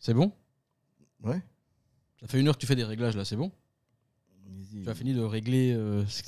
[0.00, 0.32] C'est bon?
[1.22, 1.40] Ouais.
[2.20, 3.52] Ça fait une heure que tu fais des réglages là, c'est bon?
[4.82, 5.72] Tu as fini de régler.
[5.72, 6.22] euh, ce-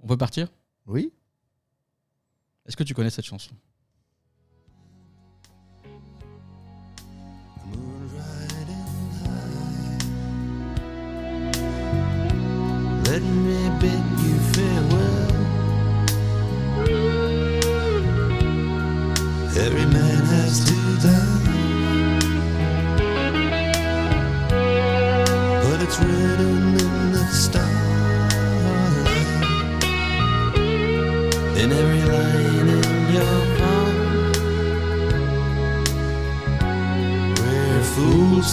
[0.00, 0.48] On peut partir?
[0.86, 1.12] Oui.
[2.64, 3.54] Est-ce que tu connais cette chanson?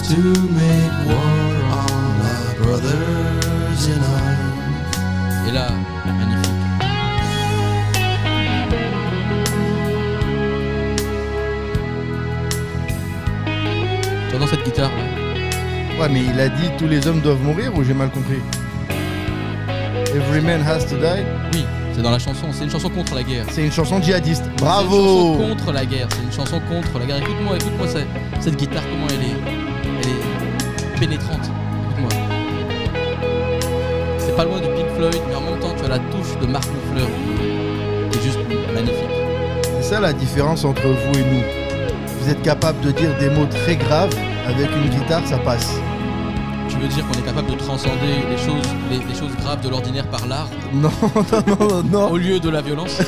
[0.10, 0.20] To
[0.52, 5.48] make war on our brothers in arms.
[5.48, 5.68] Et là,
[6.06, 6.52] magnifique.
[14.30, 17.72] Tu entends cette guitare là Ouais, mais il a dit tous les hommes doivent mourir
[17.76, 18.40] ou j'ai mal compris?
[20.16, 21.24] Every man has to die?
[21.54, 22.48] Oui, c'est dans la chanson.
[22.52, 23.46] C'est une chanson contre la guerre.
[23.52, 24.44] C'est une chanson djihadiste.
[24.44, 26.08] C'est une Bravo chanson contre la guerre.
[26.12, 27.18] C'est une chanson contre la guerre.
[27.18, 28.08] Écoute-moi, écoute-moi cette,
[28.40, 29.53] cette guitare, comment elle est
[31.00, 31.50] pénétrante.
[31.92, 32.10] Écoute-moi.
[34.18, 36.48] C'est pas loin du Pink Floyd, mais en même temps, tu as la touche de
[36.48, 37.08] Mark Knopfler
[38.12, 38.40] qui est juste
[38.74, 38.98] magnifique.
[39.78, 41.44] C'est ça la différence entre vous et nous.
[42.20, 44.14] Vous êtes capable de dire des mots très graves,
[44.48, 45.74] avec une guitare ça passe.
[46.70, 49.70] Tu veux dire qu'on est capable de transcender les choses, les, les choses graves de
[49.70, 50.48] l'ordinaire par l'art?
[50.74, 52.12] Non, non, non, non.
[52.12, 52.92] au lieu de la violence?
[52.92, 53.04] Ça.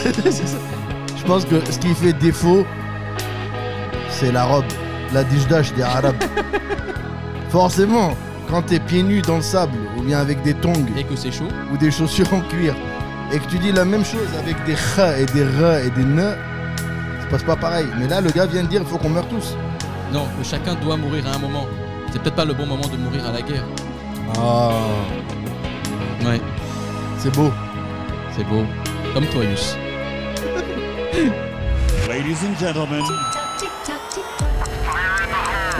[1.17, 2.65] Je pense que ce qui fait défaut,
[4.09, 4.65] c'est la robe,
[5.13, 6.13] la dijdash des arabes.
[7.55, 8.11] Forcément,
[8.49, 11.31] quand t'es pieds nus dans le sable, ou bien avec des tongs, et que c'est
[11.31, 11.47] chaud.
[11.71, 12.75] ou des chaussures en cuir,
[13.31, 16.03] et que tu dis la même chose avec des kha et des ra et des
[16.03, 17.85] ne, ça passe pas pareil.
[17.97, 19.55] Mais là, le gars vient de dire il faut qu'on meure tous.
[20.11, 21.65] Non, que chacun doit mourir à un moment.
[22.11, 23.63] C'est peut-être pas le bon moment de mourir à la guerre.
[24.37, 24.71] Ah,
[26.25, 26.41] Ouais,
[27.19, 27.53] c'est beau.
[28.35, 28.65] c'est beau.
[29.13, 29.77] Comme toi, Yus.
[32.09, 33.01] Ladies and gentlemen,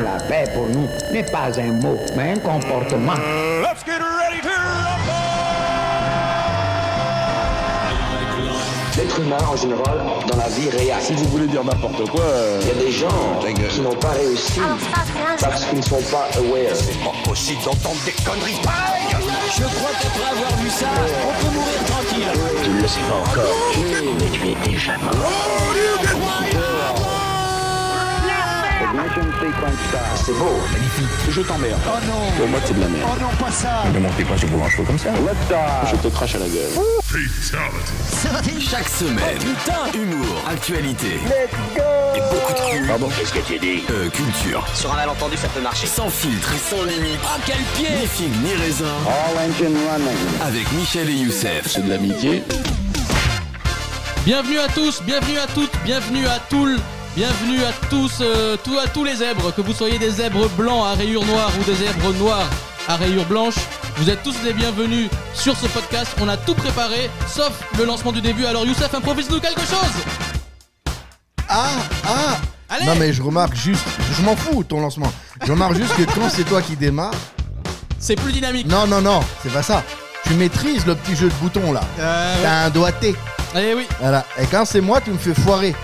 [0.03, 3.13] La paix pour nous n'est pas un mot, mais un comportement.
[3.61, 4.49] let's get ready to
[8.97, 11.01] L'être humain, en général, dans la vie réelle.
[11.01, 12.23] Si vous voulez dire n'importe quoi,
[12.61, 13.39] il y a des gens
[13.69, 14.59] qui n'ont pas réussi
[15.39, 16.75] parce qu'ils ne sont pas aware.
[16.75, 19.15] C'est pas possible d'entendre des conneries pareilles
[19.57, 20.87] Je crois qu'après avoir vu ça,
[21.23, 22.27] on peut mourir tranquille.
[22.63, 23.55] Tu ne le sais pas encore,
[24.19, 24.93] mais tu es déjà
[26.05, 26.64] sequence start.
[30.15, 31.07] C'est beau, magnifique.
[31.29, 31.79] Je t'emmerde.
[31.85, 33.09] Oh non Pour moi, c'est de la merde.
[33.11, 35.09] Oh non, pas ça Ne montez pas sur vos manches comme ça.
[35.11, 35.91] Let's.
[35.91, 36.71] Je te crache à la gueule.
[38.59, 39.37] Chaque semaine,
[39.93, 41.19] humour, actualité.
[42.15, 42.87] Et beaucoup de cul.
[42.87, 44.65] Pardon, qu'est-ce que tu dis Euh, culture.
[44.73, 45.87] Sur un malentendu, ça peut marcher.
[45.87, 47.19] Sans filtre et sans limite.
[47.25, 48.85] Ah, quel pied Ni figue ni raisin.
[49.05, 50.17] All engine running.
[50.47, 51.63] Avec Michel et Youssef.
[51.67, 52.43] C'est de l'amitié.
[54.25, 56.79] Bienvenue à tous, bienvenue à toutes, bienvenue à tous,
[57.15, 60.85] bienvenue à tous, euh, tout- à tous les zèbres, que vous soyez des zèbres blancs
[60.85, 62.47] à rayures noires ou des zèbres noirs
[62.87, 63.55] à rayures blanches.
[63.97, 66.11] Vous êtes tous les bienvenus sur ce podcast.
[66.21, 68.45] On a tout préparé, sauf le lancement du début.
[68.45, 69.93] Alors Youssef, improvise-nous quelque chose
[71.47, 71.67] Ah,
[72.05, 72.37] ah
[72.69, 73.85] Allez Non mais je remarque juste,
[74.17, 75.11] je m'en fous de ton lancement.
[75.45, 77.13] Je remarque juste que quand c'est toi qui démarre,
[77.99, 78.67] C'est plus dynamique.
[78.67, 79.83] non non non, c'est pas ça.
[80.25, 81.81] Tu maîtrises le petit jeu de bouton là.
[81.99, 83.15] Euh, T'as un doigté.
[83.55, 84.25] Eh oui, Voilà.
[84.41, 85.75] Et quand c'est moi, tu me fais foirer.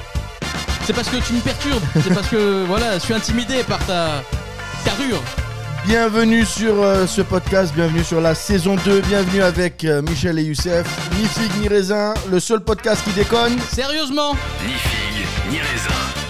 [0.85, 1.83] C'est parce que tu me perturbes.
[2.03, 4.23] C'est parce que, voilà, je suis intimidé par ta
[4.85, 5.21] carrure.
[5.85, 10.43] Bienvenue sur euh, ce podcast, bienvenue sur la saison 2, bienvenue avec euh, Michel et
[10.43, 10.85] Youssef.
[11.19, 13.57] Ni figue ni raisin, le seul podcast qui déconne.
[13.71, 14.35] Sérieusement?
[14.65, 16.20] Ni figue, ni raisin.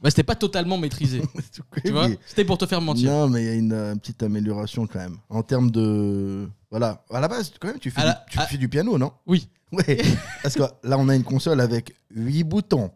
[0.00, 1.22] Bah, c'était pas totalement maîtrisé.
[1.84, 3.10] tu vois C'était pour te faire mentir.
[3.10, 5.16] Non, mais il y a une euh, petite amélioration quand même.
[5.28, 6.48] En termes de.
[6.70, 7.04] Voilà.
[7.10, 8.96] À la base, quand même, tu fais, À la- du, tu à- fais du piano,
[8.96, 9.12] non?
[9.26, 9.48] Oui.
[9.72, 10.00] Ouais.
[10.42, 12.90] Parce que là, on a une console avec 8 boutons.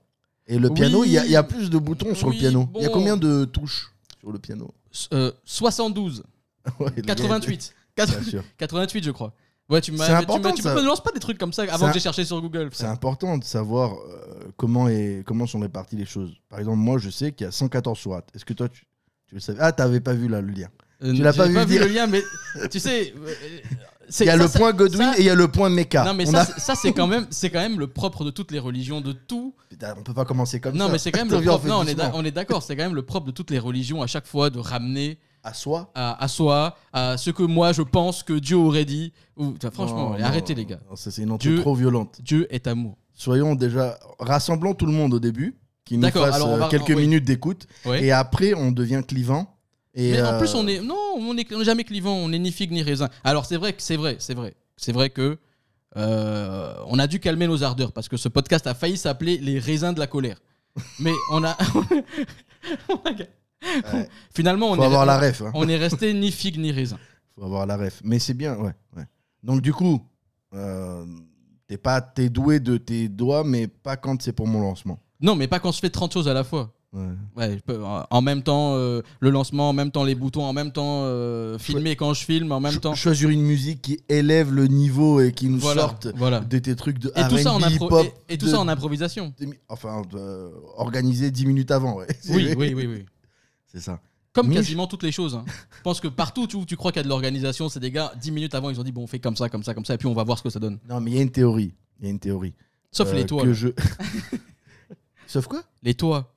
[0.47, 2.41] Et le piano, il y, a- il y a plus de boutons sur Oui, le
[2.41, 2.69] piano.
[2.77, 2.95] Il y a bon.
[2.95, 4.73] combien de touches sur le piano?
[5.13, 6.23] Euh, 72,
[6.79, 7.75] Ouais, le gars, 88.
[7.97, 8.45] Bien sûr.
[8.59, 9.35] 88, je crois.
[9.73, 10.07] Ouais, tu m'as.
[10.07, 10.75] Tu important, tu ça.
[10.75, 12.69] me lances pas des trucs comme ça avant que j'ai cherché sur Google.
[12.73, 16.33] C'est important de savoir euh, comment, est, comment sont réparties les choses.
[16.49, 18.29] Par exemple, moi, je sais qu'il y a 114 sourates.
[18.35, 18.85] Est-ce que toi, tu,
[19.27, 19.59] tu le savais?
[19.61, 20.69] Ah, t'avais pas vu là le lien.
[21.03, 22.23] Euh, tu l'as pas vu le lien, mais
[22.71, 23.13] tu sais.
[23.17, 23.35] euh,
[24.21, 26.05] Il y a ça, le point Godwin et il y a le point Mecca.
[26.05, 28.53] Non, mais on, ça, a- c'est- quand même, c'est quand même le propre de toutes
[28.53, 29.55] les religions, de tout.
[29.71, 30.93] Putain, on peut pas commencer comme non, ça.
[30.93, 31.67] mais c'est quand même le propre.
[31.67, 31.83] Non,
[32.15, 32.63] on est d'accord.
[32.63, 35.55] C'est quand même le propre de toutes les religions à chaque fois de ramener À
[35.55, 39.13] soi à, à soi, à ce que moi je pense que Dieu aurait dit.
[39.37, 40.79] Ou, enfin, franchement, Non, allez, non, arrêtez les gars.
[40.89, 42.21] non, ça, C'est une entrée Dieu- trop violente.
[42.23, 42.97] Dieu est amour.
[43.15, 43.99] Soyons déjà.
[44.21, 46.89] Rassemblons tout le monde au début, qui nous D'accord, fasse alors on euh, va- quelques
[46.91, 47.03] oui.
[47.03, 47.67] minutes d'écoute.
[47.85, 48.05] Ouais.
[48.05, 49.57] Et après, on devient clivant.
[49.95, 52.33] Et Mais en euh, plus, on est non, on est, on est jamais clivant, on
[52.33, 53.09] est ni figue ni raisin.
[53.25, 55.39] Alors c'est vrai que c'est vrai, c'est vrai, c'est vrai que
[55.97, 59.59] euh, on a dû calmer nos ardeurs parce que ce podcast a failli s'appeler les
[59.59, 60.39] raisins de la colère.
[61.01, 61.57] Mais on a,
[62.89, 63.13] on a-
[63.93, 64.09] Ouais.
[64.35, 65.43] finalement on Faut est, avoir la ref.
[65.43, 65.51] hein.
[65.55, 66.99] on est resté ni figue ni raisin.
[67.37, 68.01] Faut avoir la ref.
[68.05, 68.73] Mais c'est bien, ouais.
[68.97, 69.05] ouais.
[69.43, 70.01] Donc du coup,
[70.55, 71.05] euh,
[71.67, 74.99] t'es pas t'es doué de tes doigts, mais pas quand c'est pour mon lancement.
[75.21, 76.73] Non, mais pas quand on se fait 30 choses à la fois.
[76.93, 77.07] Ouais.
[77.37, 80.45] Ouais, je peux- en en même temps euh, le lancement, en même temps les boutons,
[80.45, 82.95] en même temps euh, filmer quand je filme, en même Cho- temps.
[82.95, 86.41] Choisir une musique qui élève le niveau et qui nous Voilà, sorte voilà.
[86.41, 88.61] de tes trucs de Et tout ça en R&B, impro- et, et tout de- ça
[88.61, 89.33] en improvisation.
[89.71, 92.09] Enfin, euh, organisé 10 minutes avant, ouais.
[92.29, 93.07] Oui, oui, oui, oui.
[93.73, 94.01] C'est ça.
[94.33, 95.35] Comme Mich- quasiment toutes les choses.
[95.35, 95.45] hein.
[95.77, 98.13] Je pense que partout où tu crois qu'il y a de l'organisation, c'est des gars,
[98.21, 99.95] 10 minutes avant, ils ont dit bon, on fait comme ça, comme ça, comme ça,
[99.95, 100.79] et puis on va voir ce que ça donne.
[100.89, 101.75] Non, mais il y a une théorie.
[102.01, 102.55] Il y a une théorie.
[102.91, 103.43] Sauf Euh, les toits.
[103.43, 103.69] que je...
[105.27, 105.63] Sauf quoi?
[105.83, 106.35] Les toits.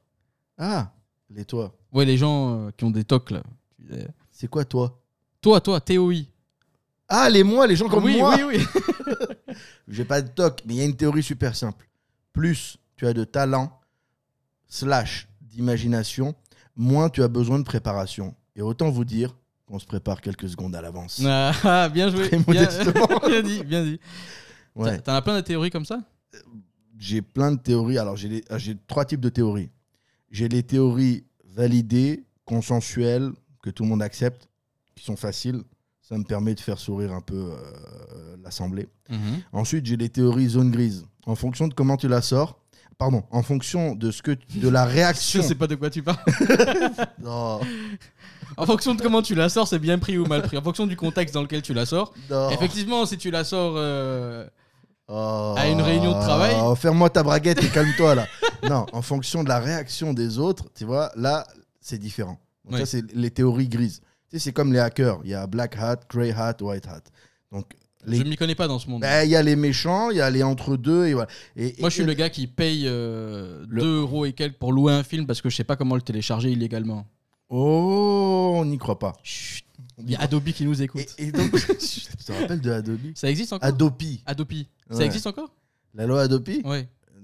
[0.58, 0.92] Ah,
[1.30, 1.76] les toits.
[1.92, 3.44] Ouais, les gens euh, qui ont des tocs là.
[4.32, 5.02] C'est quoi toi?
[5.42, 6.24] Toi, toi, TOI.
[7.08, 9.16] Ah, les moi, les gens comme oui, moi oui, oui.
[9.88, 11.88] J'ai pas de toc, mais il y a une théorie super simple.
[12.34, 13.80] Plus tu as de talent,
[14.68, 16.36] slash d'imagination,
[16.76, 18.36] moins tu as besoin de préparation.
[18.56, 19.36] Et autant vous dire
[19.66, 21.22] qu'on se prépare quelques secondes à l'avance.
[21.26, 22.28] Ah, bien joué.
[22.28, 23.20] Très bien, modestement.
[23.28, 24.00] bien dit, bien dit.
[24.76, 25.00] Ouais.
[25.00, 26.02] T'en as plein de théories comme ça?
[26.98, 27.98] J'ai plein de théories.
[27.98, 28.58] Alors, j'ai ah,
[28.88, 29.70] trois types de théories.
[30.30, 33.32] J'ai les théories validées, consensuelles,
[33.62, 34.50] que tout le monde accepte,
[34.96, 35.64] qui sont faciles.
[36.02, 38.88] Ça me permet de faire sourire un peu euh, l'Assemblée.
[39.52, 41.06] Ensuite, j'ai les théories zone grise.
[41.26, 42.60] En fonction de comment tu la sors,
[42.98, 45.42] pardon, en fonction de ce que de la Je réaction.
[45.44, 46.18] sais pas de quoi tu parles.
[47.22, 47.60] Non,
[48.58, 50.58] En fonction de comment tu la sors, c'est bien pris ou mal pris.
[50.58, 52.14] En fonction du contexte dans lequel tu la sors.
[52.30, 52.50] non.
[52.52, 53.74] Effectivement, si tu la sors.
[53.78, 54.46] euh,
[55.08, 55.54] Oh.
[55.56, 56.56] à une réunion de travail.
[56.60, 58.26] Oh, Ferme-moi ta braguette et calme-toi là.
[58.68, 61.46] non, en fonction de la réaction des autres, tu vois, là,
[61.80, 62.40] c'est différent.
[62.68, 64.00] Donc ça, c'est les théories grises.
[64.32, 65.20] Tu sais, c'est comme les hackers.
[65.24, 67.02] Il y a black hat, grey hat, white hat.
[67.52, 67.68] Donc,
[68.08, 69.02] les- Je m'y connais pas dans ce monde.
[69.02, 71.06] Ben, il y a les méchants, il y a les entre-deux.
[71.08, 71.30] Et voilà.
[71.56, 74.72] Et, Moi, je suis le gars qui paye euh, Le- 2 euros et quelques pour
[74.74, 77.06] louer un film parce que je sais pas comment le télécharger illégalement.
[77.50, 79.14] Oh, on n'y croit pas.
[79.24, 79.64] Chut.
[80.00, 81.06] Il y a Adobe qui nous écoute.
[81.18, 83.94] Et, et donc, tu te rappelles de Adobe Ça existe encore Adobe.
[84.26, 84.54] Adobe.
[84.90, 85.54] Ça existe encore
[85.94, 86.50] La loi Adobe.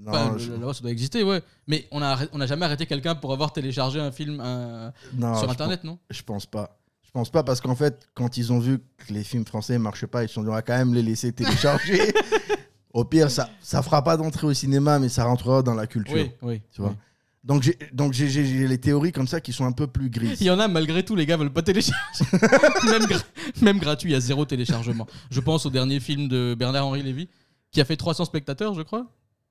[0.04, 1.42] Non, je- le- la loi, ça doit exister, ouais.
[1.68, 4.92] Mais on a, arrêt- on a jamais arrêté quelqu'un pour avoir téléchargé un film un-
[5.13, 6.00] non, sur internet, non?
[6.10, 6.80] Je pense pas.
[7.13, 10.08] Je pense pas parce qu'en fait, quand ils ont vu que les films français marchaient
[10.08, 12.13] pas, ils se sont dit on va quand même les laisser télécharger.
[12.94, 16.16] Au pire, ça ça fera pas d'entrée au cinéma, mais ça rentrera dans la culture.
[16.16, 16.62] Oui, oui.
[16.74, 16.92] Tu vois.
[16.92, 16.96] oui.
[17.44, 20.40] Donc j'ai donc j'ai- les théories comme ça qui sont un peu plus grises.
[20.42, 22.24] Il y en a malgré tout, les gars veulent pas télécharger.
[22.90, 23.24] même, gra-
[23.62, 25.08] même gratuit, il y a zéro téléchargement.
[25.31, 27.28] Je pense au dernier film de Bernard-Henri Lévy
[27.72, 29.08] qui a fait 300 spectateurs, je crois.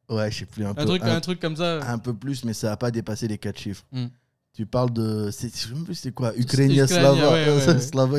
[0.09, 1.81] Ouais, je sais plus un, peu truc, un, un truc comme ça.
[1.91, 3.85] un peu plus, mais ça a pas dépassé les quatre chiffres.
[3.93, 4.07] Hmm.
[4.53, 7.81] Tu parles de je sais même plus c'est quoi Ukrainia Ukrainia, Slava ouais, ouais, ouais.
[7.81, 8.19] Slava.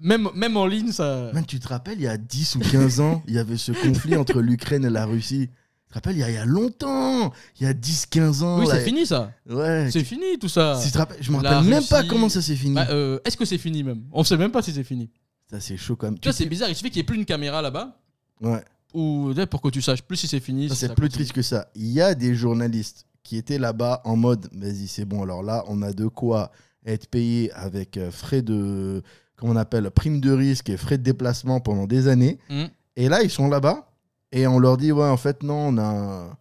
[0.00, 1.30] Même, même en ligne, ça.
[1.34, 3.72] Man, tu te rappelles, il y a 10 ou 15 ans, il y avait ce
[3.72, 5.48] conflit entre l'Ukraine et la Russie.
[5.48, 8.60] Tu te rappelles, il y a, il y a longtemps, il y a 10-15 ans.
[8.60, 9.30] Oui, c'est fini ça.
[9.48, 9.90] Ouais.
[9.92, 10.80] C'est fini tout ça.
[10.80, 12.74] Si tu te rappelles, je me rappelle même pas comment ça s'est fini.
[12.74, 14.04] Bah, euh, Est-ce que c'est fini même?
[14.10, 15.10] On sait même pas si c'est fini.
[15.50, 16.18] Ça, c'est chaud quand même.
[16.18, 16.70] Tu vois, c'est bizarre.
[16.70, 18.00] Il suffit qu'il n'y ait plus une caméra là-bas
[18.40, 18.64] Ouais,
[18.94, 20.68] ou sais, pour que tu saches plus si c'est fini.
[20.68, 21.68] ça, si c'est plus triste que ça.
[21.74, 25.64] Il y a des journalistes qui étaient là-bas en mode vas-y, c'est bon, alors là,
[25.68, 26.50] on a de quoi
[26.86, 29.02] être payé avec euh, frais de.
[29.36, 32.38] Comment on appelle Prime de risque et frais de déplacement pendant des années.
[32.48, 32.66] Hmm.
[32.96, 33.88] Et là, ils sont là-bas
[34.30, 36.36] et on leur dit ouais, en fait, non, on a.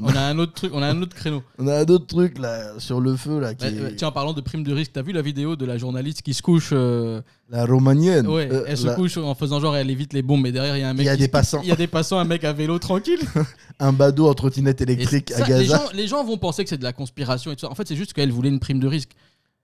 [0.00, 1.42] On a un autre truc, on a un autre créneau.
[1.58, 4.12] On a d'autres trucs là sur le feu là qui Bah, est- euh, tiens, en
[4.12, 6.70] parlant de prime de risque, t'as vu la vidéo de la journaliste qui se couche
[6.72, 8.26] euh, la romanienne.
[8.28, 10.76] Ouais, Euh, elle se la- couche en faisant genre elle évite les bombes, mais derrière
[10.76, 11.02] il y a un mec.
[11.02, 11.60] Il y a qui des passants.
[11.62, 13.20] Il y a des passants, un mec à vélo tranquille.
[13.80, 15.76] Un badaud en trottinette Et électrique ça, à les, Gaza.
[15.76, 17.70] gens, les gens vont penser que c'est de la conspiration et tout ça.
[17.70, 19.10] En fait, c'est juste qu'elle voulait une prime de risque.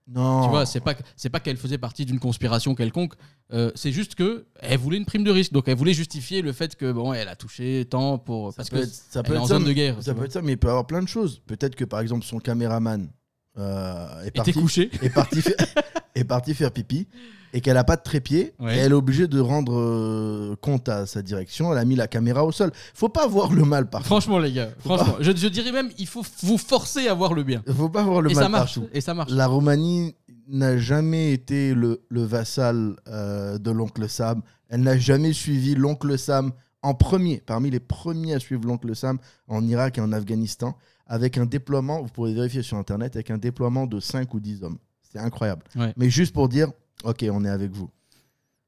[0.07, 0.43] Non.
[0.43, 3.13] Tu vois, c'est pas c'est pas qu'elle faisait partie d'une conspiration quelconque.
[3.53, 5.51] Euh, c'est juste que elle voulait une prime de risque.
[5.51, 8.69] Donc elle voulait justifier le fait que bon, elle a touché tant pour ça parce
[8.69, 9.95] peut que être, ça elle peut est être en ça, zone de mais- guerre.
[10.03, 10.25] Ça peut vois.
[10.25, 11.41] être ça, mais il peut y avoir plein de choses.
[11.47, 13.09] Peut-être que par exemple son caméraman
[13.57, 14.91] euh, est, parti, couché.
[15.01, 15.55] est, parti faire,
[16.15, 17.07] est parti faire pipi
[17.53, 18.75] et qu'elle a pas de trépied Ouais.
[18.75, 21.71] et elle est obligée de rendre euh, compte à sa direction.
[21.71, 22.71] Elle a mis la caméra au sol.
[22.93, 24.07] Faut pas voir le mal partout.
[24.07, 27.43] Franchement, les gars, franchement, je, je dirais même, il faut vous forcer à voir le
[27.43, 27.63] bien.
[27.75, 28.75] Faut pas voir le et mal ça marche.
[28.75, 28.89] partout.
[28.93, 29.31] Et ça marche.
[29.31, 30.15] La Roumanie
[30.47, 34.41] n'a jamais été le, le vassal euh, de l'oncle Sam.
[34.69, 39.17] Elle n'a jamais suivi l'oncle Sam en premier, parmi les premiers à suivre l'oncle Sam
[39.47, 40.75] en Irak et en Afghanistan,
[41.07, 44.63] avec un déploiement, vous pourrez vérifier sur Internet, avec un déploiement de 5 ou 10
[44.63, 44.77] hommes.
[45.15, 45.63] C'est incroyable.
[45.75, 45.93] Ouais.
[45.95, 46.67] Mais juste pour dire,
[47.05, 47.89] ok, on est avec vous.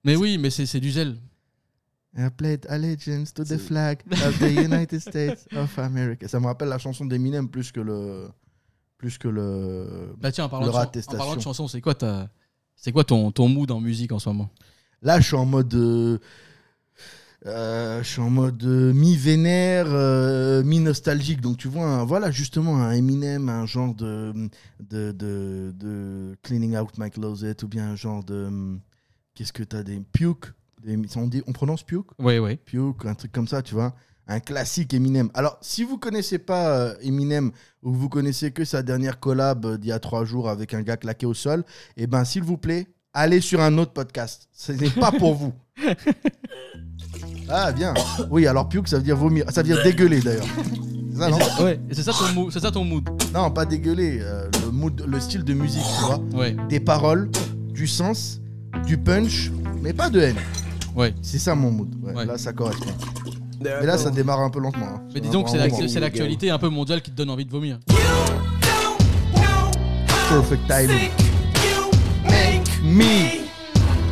[0.06, 1.18] Mais oui, mais c'est c'est du zèle.
[2.18, 6.28] I pledge allegiance to the flag of the United States of America.
[6.28, 8.30] Ça me rappelle la chanson d'Eminem plus que le,
[8.98, 10.16] plus que le.
[10.20, 11.18] Bah tiens, en parlant, de, chan- en attestation.
[11.18, 12.30] parlant de chansons, c'est quoi ta...
[12.76, 14.50] C'est quoi ton, ton mood en musique en ce moment?
[15.02, 15.74] Là, je suis en mode.
[15.74, 16.18] euh,
[17.46, 21.40] euh, je suis en mode euh, mi-vénère, euh, mi-nostalgique.
[21.42, 24.34] Donc, tu vois, un- voilà, justement, un Eminem, un genre de,
[24.80, 28.46] de, de, de Cleaning Out My Closet, ou bien un genre de.
[28.46, 28.80] hum,
[29.36, 30.00] Qu'est-ce que t'as des.
[30.12, 30.54] Puke
[30.84, 32.08] des- on, dit, on prononce Puke?
[32.20, 32.56] Ouais, ouais.
[32.58, 33.94] Puke, un truc comme ça, tu vois.
[34.30, 35.30] Un classique Eminem.
[35.36, 37.52] Alors, si vous connaissez pas Eminem
[37.82, 40.98] ou vous connaissez que sa dernière collab d'il y a trois jours avec un gars
[40.98, 41.64] claqué au sol,
[41.96, 44.48] eh ben, s'il vous plaît, allez sur un autre podcast.
[44.54, 45.54] Ce n'est pas pour vous.
[47.50, 47.94] Ah, bien.
[48.30, 49.46] Oui, alors Puke, ça veut dire vomir.
[49.50, 50.46] Ça veut dire dégueuler d'ailleurs.
[51.14, 53.10] C'est ça, non ouais, et c'est ça, ton mood- c'est ça ton mood.
[53.34, 54.20] Non, pas dégueuler.
[54.22, 56.20] euh, le, mood, le style de musique, tu vois.
[56.34, 57.32] Ouais, Des paroles,
[57.74, 58.40] du sens,
[58.86, 60.36] du punch, mais pas de haine.
[60.96, 61.16] ouais.
[61.24, 61.90] C'est ça mon mood.
[62.04, 62.26] Ouais, Ouais.
[62.26, 62.92] Là, ça correspond.
[63.64, 64.86] Mais là, ça démarre un peu lentement.
[64.86, 65.02] hein.
[65.16, 67.46] Mais disons que c'est Vraiment, l'actu- c'est l'actualité un peu mondiale qui te donne envie
[67.46, 67.80] de vomir.
[70.30, 71.10] Perfect timing.
[72.88, 73.50] Me.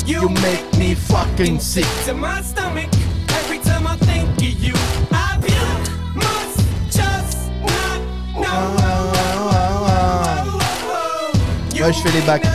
[0.05, 1.85] You make me fucking sick.
[2.05, 2.89] to my stomach
[3.29, 4.73] every time I think of you.
[5.11, 6.59] I puke, must
[6.91, 8.01] just not
[8.35, 9.05] know.
[11.81, 12.45] Ouais, je fais les bacs.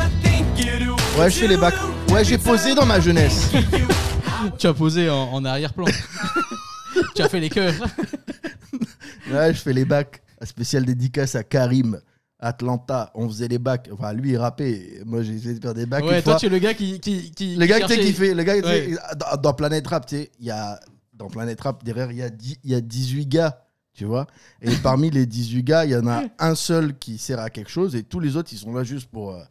[1.19, 1.75] Ouais, je fais les bacs.
[2.11, 3.51] Ouais, j'ai posé dans ma jeunesse.
[4.59, 5.87] Tu as posé en, en arrière-plan.
[7.15, 7.75] tu as fait les cœurs.
[9.31, 10.21] Ouais, je fais les bacs.
[10.41, 12.01] Un spécial dédicace à Karim.
[12.41, 13.89] Atlanta, on faisait les bacs.
[13.93, 15.03] Enfin, lui, il rappait.
[15.07, 16.05] Moi, j'ai essayé de faire des bacs.
[16.05, 16.41] Ouais, une toi, fois.
[16.41, 16.99] tu es le gars qui.
[17.01, 18.35] qui, qui Le gars qui kiffé.
[18.35, 18.97] Le gars, Ouais.
[19.17, 20.81] dans, dans Planet Rap, tu sais, il y a.
[21.15, 23.65] Dans Planet Rap, derrière, il y, a 10 il y a 18 gars.
[23.93, 24.27] Tu vois
[24.63, 27.71] Et parmi les 18 gars, il y en a un seul qui sert à quelque
[27.71, 29.33] chose et tous les autres, ils sont là juste pour.
[29.35, 29.43] euh,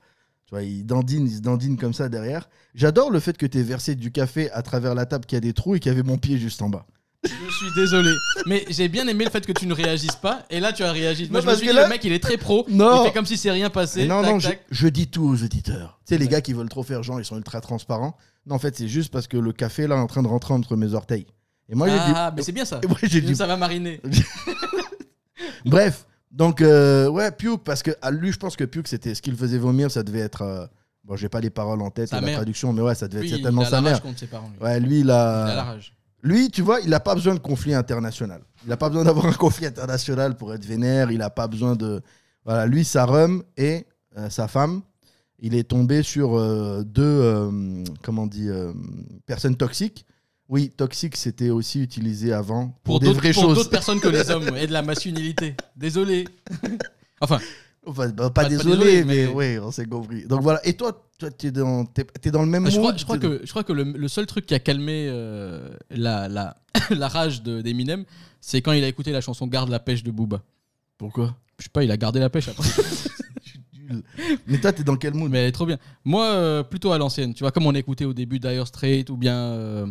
[0.47, 2.49] tu vois, ils dandinent, ils se dandinent comme ça derrière.
[2.73, 5.39] J'adore le fait que tu aies versé du café à travers la table qui a
[5.39, 6.87] des trous et qu'il y avait mon pied juste en bas.
[7.25, 8.11] Je suis désolé.
[8.45, 10.45] Mais j'ai bien aimé le fait que tu ne réagisses pas.
[10.49, 11.27] Et là, tu as réagi.
[11.29, 12.65] Moi, Non, je me parce suis que dit, là- le mec, il est très pro.
[12.69, 13.03] Non.
[13.03, 14.07] Il fait comme si c'est rien passé.
[14.07, 14.65] Non, tac, non, je, tac.
[14.71, 15.99] je dis tout aux auditeurs.
[16.07, 18.15] Tu sais, les gars qui veulent trop faire genre, ils sont ultra transparents.
[18.45, 20.53] Non, en fait, c'est juste parce que le café, là, est en train de rentrer
[20.53, 21.27] entre mes orteils.
[21.67, 22.13] Et moi, j'ai dit.
[22.15, 22.79] Ah, mais c'est bien ça.
[22.83, 23.35] Et moi, j'ai dit.
[23.35, 23.99] Ça va mariner.
[25.65, 29.21] Bref, donc, euh, ouais, Puke, parce que à lui, je pense que Puke, c'était ce
[29.21, 30.41] qu'il faisait vomir, ça devait être.
[30.43, 30.65] euh,
[31.03, 32.35] bon, j'ai pas les paroles en tête Sa et la mère.
[32.37, 34.01] traduction, mais ouais, ça devait Lui, être il certainement a sa la rage mère.
[34.01, 34.49] contre ses parents.
[34.57, 34.65] lui.
[34.65, 35.45] Ouais, lui, il Il a.
[35.45, 35.93] a la rage.
[36.21, 38.41] Lui, tu vois, il n'a pas besoin de conflit international.
[38.63, 41.11] Il n'a pas besoin d'avoir un conflit international pour être vénère.
[41.11, 42.01] Il n'a pas besoin de.
[42.45, 43.85] Voilà, lui, sa rhum et
[44.17, 44.81] euh, sa femme,
[45.39, 48.49] il est tombé sur euh, deux, euh, comment on dit,
[49.25, 50.05] personnes toxiques.
[50.49, 53.55] Oui, toxique, c'était aussi utilisé avant pour, Pour des d'autres vraies pour choses.
[53.57, 55.55] d'autres personnes que les hommes et de la masculinité.
[55.75, 56.27] Désolé.
[57.21, 57.39] Enfin,
[57.89, 60.25] Enfin, bah, pas, Pas- pas désolé, mais, mais- oui, on s'est compris.
[60.25, 60.65] Donc voilà.
[60.67, 63.49] Et toi, toi, t'es dans, t'es dans le même je crois, je crois que, je
[63.49, 66.55] crois que le, le seul truc qui a calmé euh, la, la,
[66.91, 68.05] la rage de- d'Eminem,
[68.41, 70.41] c'est quand il a écouté la chanson Garde la pêche de Booba.
[70.97, 71.35] Pourquoi?
[71.57, 72.67] Je sais pas, il a gardé la pêche après.
[74.47, 75.31] Mais toi, t'es dans quel mood?
[75.31, 75.79] Mais elle est trop bien.
[76.05, 77.33] Moi, euh, plutôt à l'ancienne.
[77.33, 79.87] Tu vois, comme on écoutait au début Dire Straits ou bien euh,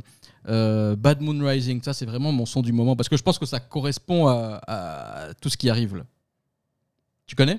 [0.49, 1.83] euh, Bad Moon Rising.
[1.83, 4.61] Ça, c'est vraiment mon son du moment parce que je pense que ça correspond à,
[4.69, 6.05] à tout ce qui arrive là.
[7.26, 7.59] Tu connais?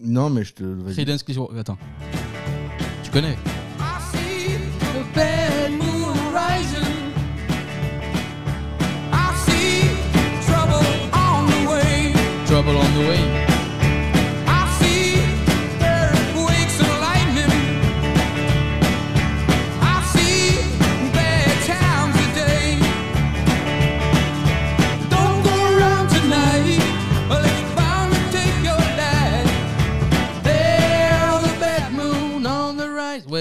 [0.00, 0.92] Non, mais je te.
[0.92, 1.78] Creedence Clearwater- Attends.
[3.04, 3.36] Tu connais?
[12.46, 13.41] Trouble on the way.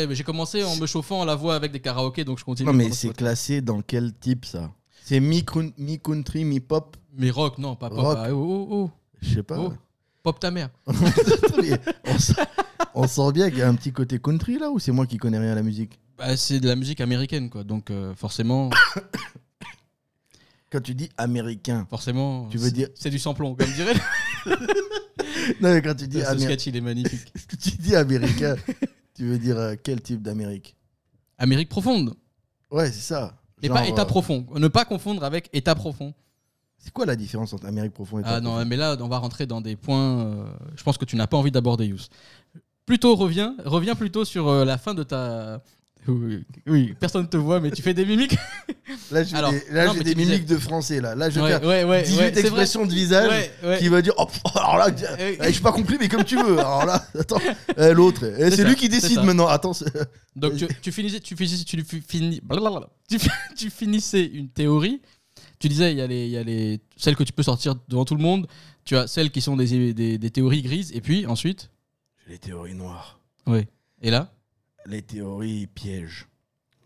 [0.01, 2.65] Ouais, mais j'ai commencé en me chauffant la voix avec des karaokés, donc je continue.
[2.67, 4.71] Non, mais c'est ce- classé dans quel type ça?
[5.03, 7.99] C'est mi-country, mi-pop Mais rock, non, pas pop.
[7.99, 8.17] Rock.
[8.19, 8.89] Ah, oh, oh, oh.
[9.21, 9.59] Je sais pas.
[9.59, 9.73] Oh.
[10.23, 10.69] Pop ta mère.
[12.05, 12.33] On, sent,
[12.93, 15.17] on sent bien qu'il y a un petit côté country là ou c'est moi qui
[15.17, 15.99] connais rien à la musique?
[16.17, 17.63] Bah, c'est de la musique américaine, quoi.
[17.63, 18.69] Donc, euh, forcément,
[20.71, 22.47] Quand tu dis américain, forcément.
[22.49, 23.93] Tu veux dire- C'est du samplon, comme dirait.
[25.59, 27.33] non, mais quand tu dis, Ce Amé- sketch, il est magnifique.
[27.61, 28.55] tu dis américain,
[29.21, 30.75] tu veux dire euh, quel type d'Amérique?
[31.37, 32.15] Amérique profonde.
[32.71, 33.37] Ouais, c'est ça.
[33.61, 34.47] Mais Genre, pas état euh, profond.
[34.55, 36.15] Ne pas confondre avec état profond.
[36.79, 38.65] C'est quoi la différence entre Amérique profonde et Ah État non, profond?
[38.65, 40.25] mais là, on va rentrer dans des points.
[40.25, 41.99] euh, je pense que tu n'as pas envie d'aborder, Yous.
[42.87, 45.61] Plutôt, reviens, reviens plutôt sur euh, la fin de ta.
[46.07, 48.35] Oui, oui, personne ne te voit, mais tu fais des mimiques.
[49.11, 51.13] Là, j'ai Alors, des, là, non, j'ai mais des tu disais- mimiques de français là.
[51.15, 52.41] Là, je vais Ouais, faire ouais, ouais, 18 ouais, c'est vrai.
[52.41, 53.77] expressions de visage Ouais, ouais.
[53.79, 54.87] qui va dire oh, pff, alors là,
[55.19, 56.57] Eh, eh, je pas compris mais comme tu veux.
[56.59, 57.39] Alors là, attends,
[57.77, 59.23] eh, l'autre, eh, c'est ça, lui qui c'est décide ça.
[59.23, 59.47] maintenant.
[59.47, 59.85] Attends, c'est-
[60.35, 62.89] Donc tu, tu finissais, tu finissais, tu, finis, blablabla.
[63.07, 65.01] tu, fi- tu finissais une théorie.
[65.59, 67.75] tu disais, il y, a les- il y a les celles que tu peux sortir
[67.87, 68.47] devant tout le monde.
[68.85, 70.91] Tu as celles qui sont des, des, des théories grises.
[70.95, 71.69] Et puis ensuite,
[72.27, 73.19] Les théories noires.
[73.45, 73.67] oui.
[74.01, 74.31] Et là,
[74.85, 76.27] Les théories pièges.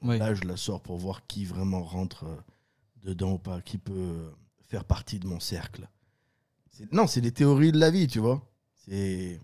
[0.01, 0.17] oui.
[0.17, 2.35] Là, je la sors pour voir qui vraiment rentre euh,
[3.03, 4.29] dedans ou pas, qui peut euh,
[4.67, 5.87] faire partie de mon cercle.
[6.91, 8.41] Non, c'est les théories de la vie, tu vois.
[8.85, 9.39] C'est.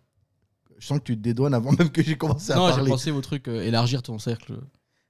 [0.77, 2.89] Je sens que tu te dédouanes avant même que j'ai commencé à Non, j'ai parler.
[2.89, 4.59] pensé au truc euh, élargir ton cercle.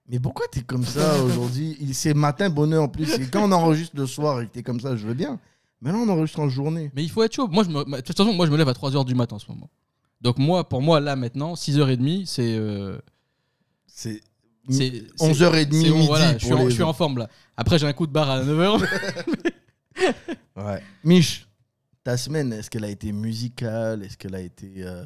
[0.07, 1.77] Mais pourquoi t'es comme ça aujourd'hui?
[1.93, 3.09] C'est matin bonheur en plus.
[3.13, 5.39] Et quand on enregistre le soir et que t'es comme ça, je veux bien.
[5.79, 6.91] Mais là, on enregistre en journée.
[6.93, 7.47] Mais il faut être chaud.
[7.47, 7.83] Moi, je me...
[7.85, 9.69] de toute façon, moi, je me lève à 3h du matin en ce moment.
[10.19, 12.55] Donc, moi, pour moi, là, maintenant, 6h30, c'est.
[12.55, 12.99] euh,
[13.93, 14.21] C'est
[14.69, 16.05] c'est 11h30 c'est- midi.
[16.07, 17.27] voilà, je, suis en, les je suis en forme là.
[17.57, 18.85] Après, j'ai un coup de barre à 9h.
[20.55, 20.81] Ouais.
[21.03, 21.47] Mich,
[22.03, 24.03] ta semaine, est-ce qu'elle a été musicale?
[24.03, 24.71] Est-ce qu'elle a été.
[24.77, 25.05] euh,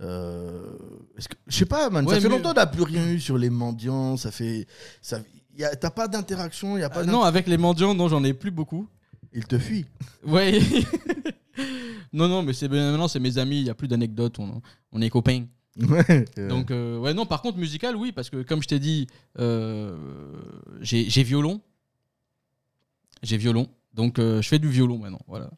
[0.00, 0.76] euh,
[1.16, 1.34] est-ce que...
[1.46, 2.06] Je sais pas, man.
[2.06, 4.16] Ouais, ça fait longtemps qu'on n'a plus rien eu sur les mendiants.
[4.16, 4.66] Ça fait.
[5.02, 5.20] Ça...
[5.56, 8.22] y a- T'as pas d'interaction, il a pas d'int- non, avec les mendiants, non, j'en
[8.24, 8.88] ai plus beaucoup.
[9.32, 9.86] Il te fuit.
[10.26, 10.60] Ouais.
[12.12, 14.60] non, non, mais c'est maintenant, c'est mes amis, il n'y a plus d'anecdotes, on,
[14.92, 15.44] on est copains.
[16.48, 19.06] Donc, euh, ouais, non, par contre, musical, oui, parce que comme je t'ai dit,
[19.38, 19.96] euh,
[20.80, 21.60] j'ai violon.
[23.22, 23.68] J'ai violon.
[23.92, 25.20] Donc, euh, je fais du violon maintenant.
[25.26, 25.50] Voilà.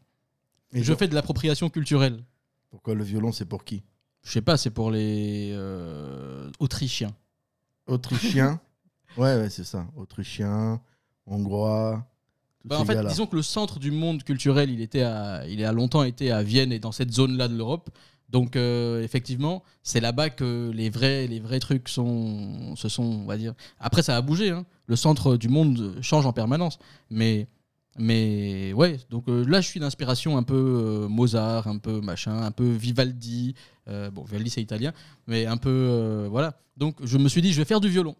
[0.73, 2.23] Et je genre, fais de l'appropriation culturelle.
[2.71, 3.83] Pourquoi le violon, c'est pour qui?
[4.23, 7.15] Je sais pas, c'est pour les euh, Autrichiens.
[7.87, 8.61] Autrichien
[9.17, 9.87] Ouais, ouais, c'est ça.
[9.97, 10.81] Autrichien,
[11.27, 12.07] hongrois.
[12.65, 15.73] Bah, en fait, disons que le centre du monde culturel, il, était à, il a
[15.73, 17.91] longtemps été à Vienne et dans cette zone-là de l'Europe.
[18.29, 23.25] Donc, euh, effectivement, c'est là-bas que les vrais, les vrais trucs sont, se sont, on
[23.27, 23.55] va dire.
[23.81, 24.51] Après, ça a bougé.
[24.51, 24.67] hein.
[24.87, 26.79] Le centre du monde change en permanence.
[27.11, 27.47] Mais,
[27.99, 32.37] mais ouais, donc euh, là, je suis d'inspiration un peu euh, Mozart, un peu machin,
[32.43, 33.55] un peu Vivaldi.
[34.13, 34.93] Bon, Vivaldi, c'est italien.
[35.27, 36.27] Mais un peu.
[36.31, 36.61] voilà.
[36.77, 38.15] Donc, je me suis dit, je vais faire du violon.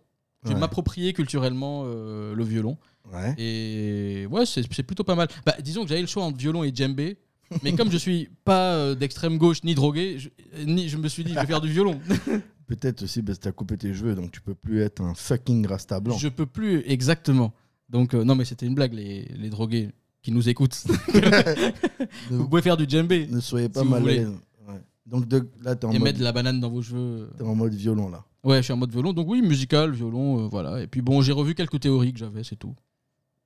[0.45, 0.61] Je vais Ouais.
[0.61, 2.79] m'approprier culturellement le violon.
[3.13, 3.35] Ouais.
[3.39, 5.29] Et ouais, c'est c'est plutôt pas mal.
[5.45, 7.19] Bah, disons que j'avais le choix entre violon et djembé.
[7.63, 10.29] Mais comme je suis pas euh, d'extrême gauche ni drogué, je,
[10.65, 11.99] ni, je me suis dit, je vais faire du violon.
[12.67, 15.67] Peut-être aussi parce que t'as coupé tes cheveux, donc tu peux plus être un fucking
[15.67, 16.19] rasta blanc.
[16.19, 17.55] je peux plus exactement.
[17.89, 19.89] Donc, euh, non, mais c'était une blague, les, les drogués
[20.21, 20.77] qui nous écoutent.
[22.31, 24.17] Vous pouvez faire du djembé ne soyez pas si mal à voulez.
[24.17, 24.29] l'aise.
[24.69, 24.83] Ouais.
[25.07, 27.31] Donc de- là, t'es en, et mode- mettre de la banane dans vos cheveux.
[27.39, 28.25] t'es en mode violon, là.
[28.45, 29.13] Ouais, je suis en mode violon.
[29.13, 30.83] Donc, oui, musical, violon, euh, voilà.
[30.83, 32.75] Et puis, bon, j'ai revu quelques théories que j'avais, c'est tout.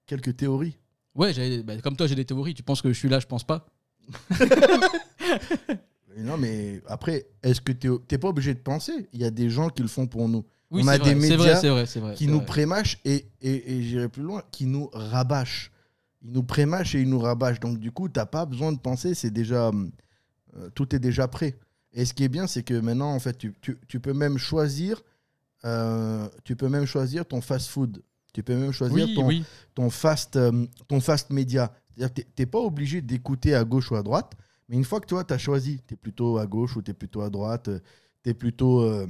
[0.06, 0.76] Quelques théories?
[1.14, 2.54] Ouais, j'avais- bah, comme toi, j'ai des théories.
[2.54, 3.66] Tu penses que je suis là, je pense pas.
[6.18, 9.08] Non, mais après, est-ce que t'es t'es pas obligé de penser?
[9.12, 10.44] Il y a des gens qui le font pour nous.
[10.70, 12.14] Oui, On a vrai, des c'est vrai, médias c'est vrai, c'est vrai.
[12.14, 12.46] qui nous vrai.
[12.46, 15.70] prémâchent et, et, et j'irai plus loin, qui nous rabâchent.
[16.22, 17.60] Ils nous prémâchent et ils nous rabâchent.
[17.60, 19.68] Donc du coup, t'as pas besoin de penser, c'est déjà
[20.56, 21.56] euh, tout est déjà prêt.
[21.94, 24.38] Et ce qui est bien, c'est que maintenant, en fait, tu, tu- tu peux même
[24.38, 25.02] choisir,
[25.64, 28.02] euh, tu peux même choisir ton fast-food.
[28.34, 29.44] Tu peux même choisir Oui, ton, oui.
[29.74, 31.70] ton fast, euh, ton fast média.
[31.96, 34.32] C'est-à-dire que t'es- t'es pas obligé d'écouter à gauche ou à droite,
[34.68, 36.90] mais une fois que toi, tu as choisi, tu es plutôt à gauche ou tu
[36.90, 37.68] es plutôt à droite,
[38.24, 39.06] tu es plutôt euh,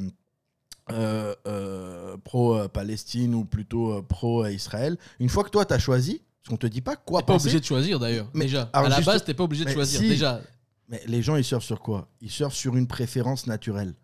[0.91, 6.51] euh, euh, pro-Palestine ou plutôt euh, pro-Israël, une fois que toi, tu as choisi, parce
[6.51, 8.29] qu'on te dit pas quoi T'es pas penser, obligé de choisir d'ailleurs.
[8.35, 10.01] Mais- Déjà, à la juste- base, t'es pas obligé de choisir.
[10.01, 10.09] si.
[10.09, 10.41] Déjà,
[10.89, 12.09] mais les gens, ils surfent sur quoi?
[12.21, 13.95] Ils surfent sur une préférence naturelle.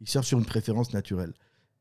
[0.00, 1.32] Ils surfent sur une préférence naturelle.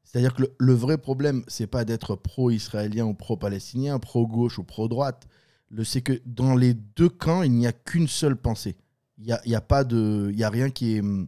[0.05, 5.27] C'est-à-dire que le, le vrai problème, c'est pas d'être pro-israélien ou pro-palestinien, pro-gauche ou pro-droite.
[5.69, 8.75] Le- C'est que dans les deux camps, il n'y a qu'une seule pensée.
[9.17, 10.29] Il n'y a, y a pas de.
[10.31, 10.99] Il y a rien qui est.
[11.01, 11.27] hum,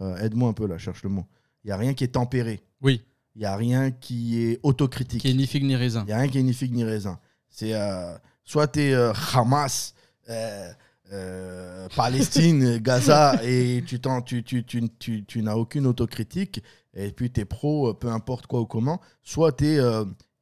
[0.00, 1.24] euh, Aide-moi un peu là, cherche le mot.
[1.64, 2.60] Il n'y a rien qui est tempéré.
[2.82, 3.02] oui,
[3.34, 5.20] Il n'y a rien qui est autocritique.
[5.22, 6.02] qui est ni figue ni raisin.
[6.02, 7.18] Il n'y a rien qui est ni figue ni raisin.
[7.48, 8.94] C'est euh, soit tu es
[9.34, 9.94] Hamas,
[10.28, 10.72] euh,
[11.12, 16.62] euh, Palestine, Gaza, et tu, t'en- tu, tu, tu, tu, tu n'as aucune autocritique,
[16.94, 19.00] et puis tu es pro, peu importe quoi ou comment.
[19.22, 19.78] Soit tu es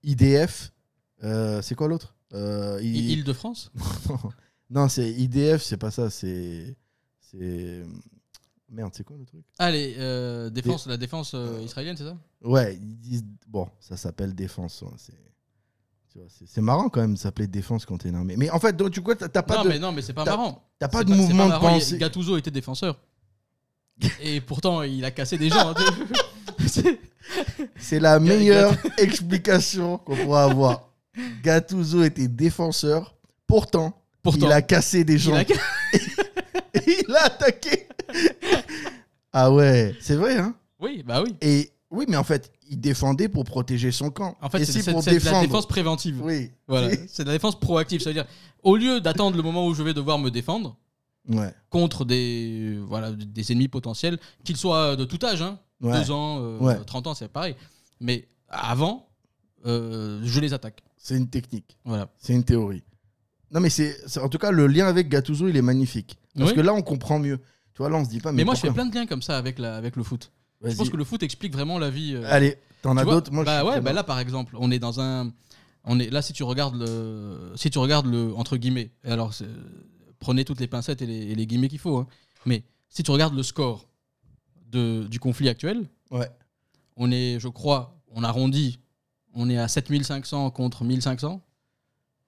[0.03, 0.73] IDF,
[1.23, 2.15] c'est quoi l'autre?
[2.35, 3.71] Euh, I- I- Île-de-France
[4.71, 6.77] Non, c'est IDF, c'est pas ça, c'est.
[7.21, 7.85] c'est
[8.69, 9.45] Merde, c'est quoi le truc?
[9.59, 12.17] Allez, euh, défense, la défense euh, israélienne, c'est ça?
[12.43, 13.25] Ouais, ils disent.
[13.47, 14.83] Bon, ça s'appelle défense.
[14.83, 15.13] ouais, c'est.
[16.11, 18.37] tu vois, C'est c'est marrant quand même de s'appeler défense quand t'es une armée.
[18.37, 19.69] Mais en fait, donc, tu vois, t'as t'as pas Non, de.
[19.69, 20.69] mais non, mais c'est pas t'as- marrant.
[20.81, 21.99] T'as pas C'est de c'est mouvement de marrant, il- pensée.
[21.99, 22.99] Gattuso était défenseur.
[24.21, 25.71] Et pourtant, il a cassé des gens.
[25.71, 25.75] hein.
[26.67, 26.99] C'est-
[27.79, 30.86] C'est la meilleure explication qu'on pourra avoir.
[31.43, 33.15] Gattuso était défenseur,
[33.47, 35.37] pourtant, pourtant, il a cassé des il gens.
[36.87, 37.89] il a attaqué.
[39.33, 41.35] ah ouais, c'est vrai, hein Oui, bah oui.
[41.41, 44.37] Et oui, mais en fait, il défendait pour protéger son camp.
[44.41, 46.21] En fait, c'est si de la défense préventive.
[46.23, 46.51] Oui.
[46.67, 48.01] Voilà, c'est de la défense proactive.
[48.01, 48.27] C'est-à-dire,
[48.63, 50.77] au lieu d'attendre le moment où je vais devoir me défendre
[51.29, 51.53] Ouais.
[51.71, 55.93] contre des, voilà, des ennemis potentiels, qu'ils soient de tout âge, hein, Ouais.
[56.05, 56.77] 2 ans, euh, Ouais.
[56.87, 57.57] 30 ans, c'est pareil.
[58.01, 59.09] Mais avant,
[59.67, 60.83] euh, je les attaque.
[60.97, 61.77] C'est une technique.
[61.85, 62.09] Voilà.
[62.19, 62.83] C'est une théorie.
[63.53, 66.19] Non, mais c'est en tout cas le lien avec Gattuso, il est magnifique.
[66.37, 66.57] Parce Oui.
[66.57, 67.39] que là, on comprend mieux.
[67.75, 68.33] Tu vois, là, on se dit pas.
[68.33, 70.33] Mais, Mais, moi, je fais plein de liens comme ça avec, la, avec le foot.
[70.63, 72.15] Je pense que le foot explique vraiment la vie.
[72.15, 73.31] euh, Allez, t'en as d'autres?
[73.33, 75.31] Moi, bah ouais, bah là par exemple, on est dans un,
[75.85, 78.91] on est là si tu regardes le, si tu regardes le entre guillemets.
[79.05, 79.35] et Alors
[80.19, 81.99] prenez toutes les pincettes et les, et les guillemets qu'il faut.
[81.99, 82.07] hein.
[82.47, 83.87] Mais si tu regardes le score
[84.71, 86.29] de, du conflit actuel, Ouais.
[86.97, 88.81] on est, je crois, on arrondit,
[89.37, 91.41] on est à 7500 contre 1500.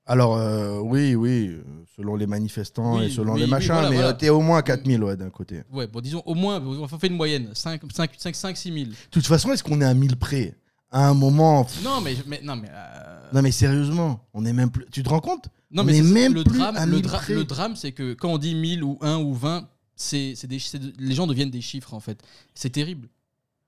[0.07, 1.59] Alors, euh, oui, oui,
[1.97, 4.11] selon les manifestants Oui, et selon oui, les oui, machins, voilà, mais voilà.
[4.11, 5.63] euh, t'es au moins à 4000 ouais, d'un côté.
[5.71, 8.85] Ouais, bon disons au moins, on fait une moyenne, 5, 5, 5, 5 6 000.
[8.87, 10.55] De toute façon, est-ce qu'on est à 1000 près?
[10.91, 11.65] À un moment.
[11.65, 12.69] pff, Non mais, mais non mais.
[12.71, 14.87] euh, Non, mais sérieusement, on est même plus.
[14.91, 15.49] Tu te rends compte?
[15.71, 17.35] Non, On mais est c'est- même le plus drame, à le, 1000 dra- près.
[17.35, 20.59] le drame, c'est que quand on dit 1000 ou 1 ou 20, c'est, c'est des,
[20.59, 22.23] c'est de- les gens deviennent des chiffres en fait.
[22.55, 23.09] C'est terrible.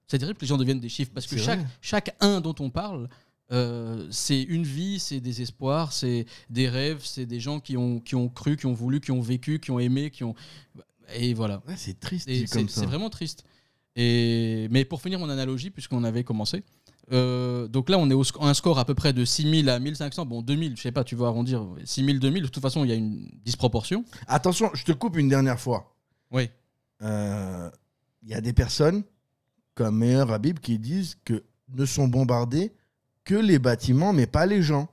[0.06, 1.36] C'est terrible que les gens deviennent des chiffres parce que
[1.82, 3.10] chaque 1 dont on parle,
[3.52, 7.98] euh, c'est une vie, c'est des espoirs, c'est des rêves, c'est des gens qui ont,
[8.00, 10.34] qui ont cru, qui ont voulu, qui ont vécu, qui ont aimé, qui ont.
[11.14, 11.62] Et voilà.
[11.66, 12.80] Ouais, c'est triste dit c'est comme ça.
[12.80, 13.44] c'est vraiment triste.
[13.96, 16.62] Et, mais pour finir mon analogie, puisqu'on avait commencé,
[17.12, 19.80] euh, donc là on est au sc- un score à peu près de 6000 à
[19.80, 22.88] 1500, bon 2000, je sais pas, tu veux arrondir 6000, 2000, de toute façon il
[22.90, 24.04] y a une disproportion.
[24.28, 25.96] Attention, je te coupe une dernière fois.
[26.30, 26.48] Oui.
[27.02, 27.68] Euh,
[28.22, 29.02] Il y a des personnes,
[29.74, 31.42] comme Meilleur Habib, qui disent que
[31.74, 32.72] ne sont bombardés
[33.24, 34.88] que les bâtiments, mais pas les gens.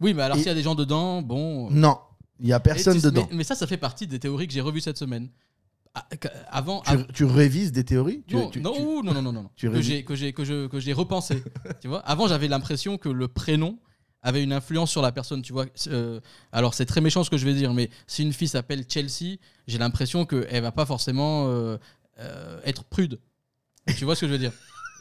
[0.00, 1.70] Oui, mais alors Et- s'il y a des gens dedans, bon.
[1.70, 1.98] Non,
[2.38, 3.26] il n'y a personne Et tu- dedans.
[3.30, 5.28] Mais, mais ça, ça fait partie des théories que j'ai revues cette semaine.
[5.94, 6.06] Ah,
[6.50, 9.32] Avant, Tu, tu révises des théories Tu- Non, tu- non, tu- ouh, non, non, non,
[9.32, 9.50] non.
[9.56, 11.42] tu que révis- j'ai que j'ai que je que j'ai repensé.
[11.82, 11.98] tu vois.
[12.00, 13.76] Avant, j'avais l'impression que le prénom
[14.22, 15.42] avait une influence sur la personne.
[15.42, 15.66] Tu vois.
[15.88, 16.20] Euh,
[16.52, 19.38] alors, c'est très méchant ce que je vais dire, mais si une fille s'appelle Chelsea,
[19.66, 21.76] j'ai l'impression qu'elle va pas forcément euh,
[22.20, 23.18] euh, être prude.
[23.96, 24.52] Tu vois ce que je veux dire?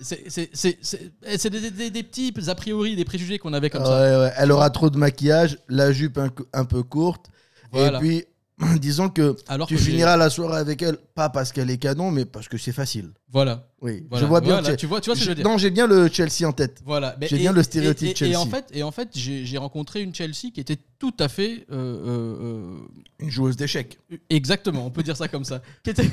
[0.01, 4.19] C'est c'est- des, des- des petits a priori, des préjugés qu'on avait comme ça.
[4.21, 7.27] Ouais, Elle aura trop de maquillage, la jupe un, un peu courte.
[7.71, 7.97] Voilà.
[7.97, 8.23] Et puis,
[8.79, 12.11] disons que Alors tu que finiras la soirée avec elle, pas parce qu'elle est canon,
[12.11, 13.11] mais parce que c'est facile.
[13.31, 13.67] Voilà.
[13.81, 14.25] Oui, Voilà.
[14.25, 14.59] je vois bien.
[14.59, 15.45] Voilà, tu vois- tu vois ce que je veux dire.
[15.45, 16.81] Non, j'ai bien le Chelsea en tête.
[16.85, 17.15] Voilà.
[17.21, 18.39] J'ai et- bien le et- stéréotype et, et Chelsea.
[18.39, 21.75] en fait, et en fait, j'ai rencontré une Chelsea qui était tout à fait euh,
[21.75, 22.77] euh,
[23.19, 25.61] Une joueuse d'échecs, euh, exactement, on peut dire ça comme ça.
[25.83, 26.09] Qui était-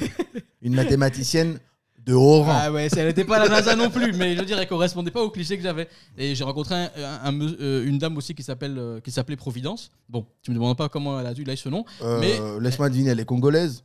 [0.63, 1.59] une mathématicienne
[2.07, 2.53] de haut rang.
[2.53, 4.69] Ah ouais, elle n'était pas à la NASA non plus, mais je veux dire, elle
[4.69, 5.89] correspondait pas au cliché que j'avais.
[6.17, 9.11] Et j'ai rencontré un- un- un me- euh, une dame aussi qui s'appelle euh, qui
[9.11, 9.91] s'appelait Providence.
[10.09, 12.89] Bon, tu me demandes pas comment elle a dû là ce nom, Euh, mais Laisse-moi
[12.91, 13.83] deviner, elle est congolaise?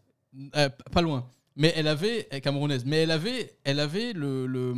[0.56, 1.26] euh, pas loin.
[1.58, 4.74] Mais elle avait elle est camerounaise, mais elle avait elle avait le le,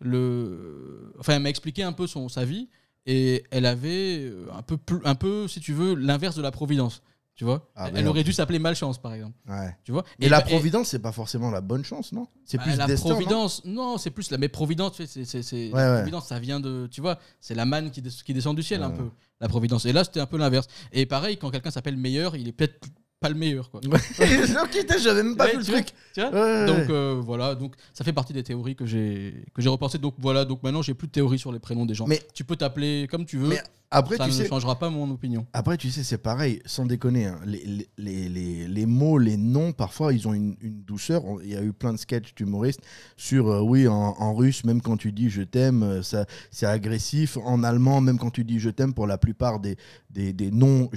[0.00, 2.68] le- enfin elle m'a expliqué un peu son sa vie
[3.06, 7.02] et elle avait un peu plus un peu si tu veux l'inverse de la Providence.
[7.34, 9.36] Tu vois Ah, Elle aurait dû s'appeler Malchance par exemple.
[9.48, 9.74] Ouais.
[9.84, 12.28] Tu vois Et, la bah, Providence, c'est pas forcément la bonne chance, non?
[12.44, 14.36] C'est Bah, plus la destin, Providence, non, c'est plus la.
[14.38, 15.96] Mais Providence, tu sais, c'est, Ouais, la ouais.
[15.98, 16.88] Providence, ça vient de.
[16.90, 19.86] Tu vois, c'est la manne qui, des- qui descend du ciel un peu, la Providence.
[19.86, 20.66] Et là, c'était un peu l'inverse.
[20.92, 22.86] Et pareil, quand quelqu'un s'appelle meilleur, il est peut-être
[23.22, 23.80] pas le meilleur, quoi.
[23.82, 23.88] Ok,
[25.02, 25.86] j'avais même pas Ouais, vu le vois, truc.
[26.14, 29.62] tu vois Ouais, donc euh, voilà, donc ça fait partie des théories que j'ai que
[29.62, 29.98] j'ai repensées.
[29.98, 32.06] Donc voilà, donc maintenant j'ai plus de théorie sur les prénoms des gens.
[32.06, 33.48] Mais- tu peux t'appeler comme tu veux.
[33.48, 33.62] Mais
[33.94, 35.46] après, ça tu ne sais, changera pas mon opinion.
[35.52, 37.26] Après, tu sais, c'est pareil, sans déconner.
[37.26, 41.24] hein, Les, les, les, les- les mots, les noms, parfois, ils ont une, une douceur.
[41.26, 42.80] On- Il y a eu plein de sketchs d'humoristes
[43.18, 46.64] sur, euh, oui, en, en russe, même quand tu dis je t'aime, euh, ça, c'est
[46.66, 47.36] agressif.
[47.44, 49.76] En allemand, même quand tu dis je t'aime, pour la plupart des,
[50.08, 50.88] des, des noms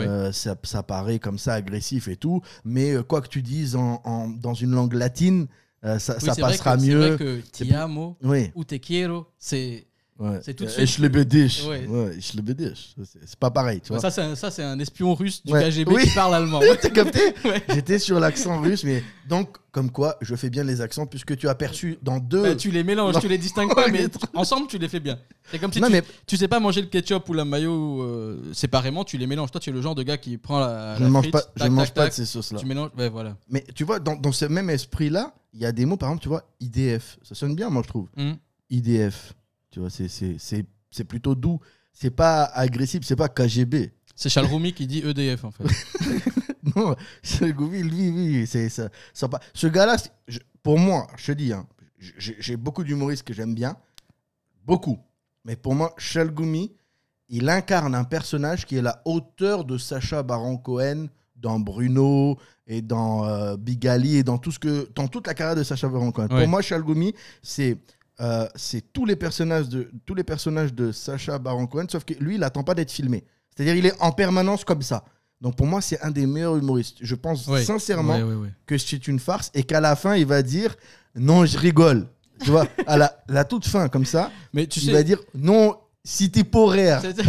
[0.00, 2.40] euh, ça, ça paraît comme ça agressif et tout.
[2.64, 5.46] Mais euh, quoi que tu dises en, en- dans une langue latine,
[5.84, 6.98] euh, ça, Oui, ça c'est vrai passera que- c'est mieux.
[7.08, 8.50] vrai que C'est ti plus- amo Oui.
[8.54, 9.86] ou te quiero, c'est.
[10.16, 10.38] Ouais.
[10.42, 10.98] C'est tout de suite.
[11.00, 11.86] Ouais.
[11.88, 12.18] Ouais.
[12.20, 13.98] C'est pas pareil, tu vois.
[13.98, 14.10] Ça,
[14.50, 15.52] c'est un, espion russe du.
[15.52, 16.04] KGB Oui.
[16.04, 16.60] qui parle allemand.
[16.80, 17.20] T'as capté.
[17.68, 21.48] J'étais sur l'accent russe, mais donc, comme quoi, je fais bien les accents, puisque tu
[21.48, 22.42] as perçu dans deux.
[22.42, 23.20] Bah, tu les mélanges, Non.
[23.20, 25.18] tu les distingues pas, mais ensemble tu les fais bien.
[25.50, 28.02] C'est comme si Non, tu, mais- tu sais pas manger le ketchup ou la mayo
[28.02, 29.50] euh, séparément, tu les mélanges.
[29.50, 30.96] Toi, tu es le genre de gars qui prend la.
[30.96, 32.60] je ne mange pas, je tac, mange tac, pas de ces sauces-là.
[32.60, 33.36] Tu mélanges, ouais, voilà.
[33.48, 36.22] Mais tu vois, dans, dans ce même esprit-là, il y a des mots, par exemple,
[36.22, 37.18] tu vois, IDF.
[37.24, 38.08] Ça sonne bien, moi, je trouve.
[38.16, 38.34] Hmm.
[38.70, 39.34] IDF.
[39.74, 41.58] Tu vois, c'est- c'est c'est- c'est plutôt doux.
[41.92, 43.92] C'est pas agressif, c'est pas KGB.
[44.14, 45.64] C'est Chalroumi qui dit EDF en fait.
[46.76, 48.88] Non, ce Gouvi, lui, lui, c'est ça.
[49.12, 49.40] ça pas.
[49.52, 49.96] Ce gars-là,
[50.62, 51.66] pour moi, je te dis, hein,
[51.98, 53.76] j'ai beaucoup d'humoristes que j'aime bien,
[54.64, 54.98] beaucoup.
[55.44, 56.72] Mais pour moi, Chalgoumi,
[57.28, 62.80] il incarne un personnage qui est la hauteur de Sacha Baron Cohen dans Bruno et
[62.80, 65.88] dans euh, Big Ali et dans tout ce que, dans toute la carrière de Sacha
[65.88, 66.28] Baron Cohen.
[66.30, 66.40] Ouais.
[66.40, 67.76] Pour moi, Chalgoumi, c'est
[68.20, 72.14] euh, c'est tous les personnages de tous les personnages de Sacha Baron Cohen, sauf que
[72.14, 73.24] lui, il n'attend pas d'être filmé.
[73.54, 75.04] C'est-à-dire, il est en permanence comme ça.
[75.40, 76.98] Donc pour moi, c'est un des meilleurs humoristes.
[77.00, 78.18] Je pense sincèrement
[78.66, 80.74] que c'est une farce et qu'à la fin, il va dire
[81.16, 82.06] non, je rigole.
[82.42, 85.18] Tu vois, à la, la toute fin, comme ça, Mais tu il sais, va dire
[85.34, 86.98] non, Cité Porer.
[87.02, 87.22] C'était-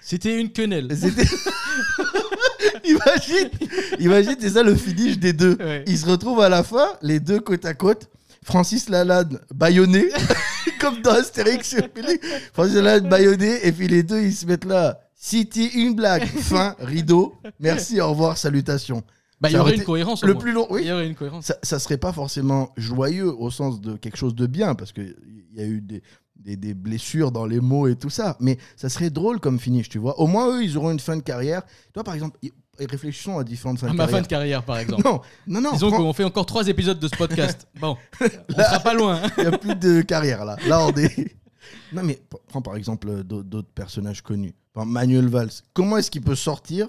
[0.00, 0.88] C'était une quenelle.
[0.96, 1.24] C'était.
[2.84, 3.50] imagine,
[3.98, 5.56] imagine, c'est ça le finish des deux.
[5.58, 5.84] Ouais.
[5.86, 8.08] Ils se retrouvent à la fin, les deux côte à côte.
[8.46, 10.08] Francis Lalanne baïonné,
[10.80, 12.20] comme dans Astérix et.
[12.52, 15.00] Francis Lalanne baïonné, et puis les deux ils se mettent là.
[15.16, 17.34] City, une blague, fin, rideau.
[17.58, 19.02] Merci, au revoir, salutations.
[19.40, 20.22] Bah, il y aurait une cohérence.
[20.22, 20.40] Le moins.
[20.40, 20.82] plus long, oui.
[20.82, 21.46] Il y aurait une cohérence.
[21.46, 25.16] Ça, ça serait pas forcément joyeux au sens de quelque chose de bien, parce qu'il
[25.52, 26.04] y a eu des,
[26.36, 28.36] des, des blessures dans les mots et tout ça.
[28.38, 30.20] Mais ça serait drôle comme finish, tu vois.
[30.20, 31.62] Au moins, eux, ils auront une fin de carrière.
[31.92, 32.38] Toi, par exemple,
[32.84, 34.16] réfléchissons à différentes fins À de ma carrière.
[34.18, 35.02] fin de carrière, par exemple.
[35.04, 35.72] Non, non, non.
[35.72, 37.66] Disons prends- qu'on fait encore trois épisodes de ce podcast.
[37.80, 39.22] Bon, on sera pas loin.
[39.24, 39.30] hein.
[39.38, 40.56] Il n'y a plus de carrière là.
[40.66, 41.36] Là, on est.
[41.92, 44.54] Non, mais p- prends par exemple euh, d'au- d'autres personnages connus.
[44.72, 45.50] Par exemple, Manuel Valls.
[45.72, 46.88] Comment est-ce qu'il peut sortir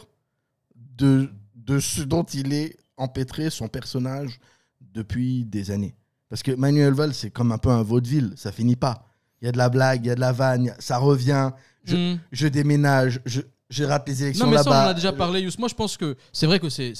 [0.97, 4.39] de, de ce dont il est empêtré, son personnage,
[4.81, 5.95] depuis des années?
[6.29, 8.33] Parce que Manuel Valls, c'est comme un peu un vaudeville.
[8.35, 9.05] Ça finit pas.
[9.41, 11.51] Il y a de la blague, il y a de la vanne, ça revient.
[11.83, 12.19] Je, Hmm.
[12.31, 15.41] je déménage, je, je rate les élections Non, mais ça, on en a déjà parlé,
[15.41, 15.51] Yous.
[15.59, 16.93] Moi, je pense que c'est vrai que c'est,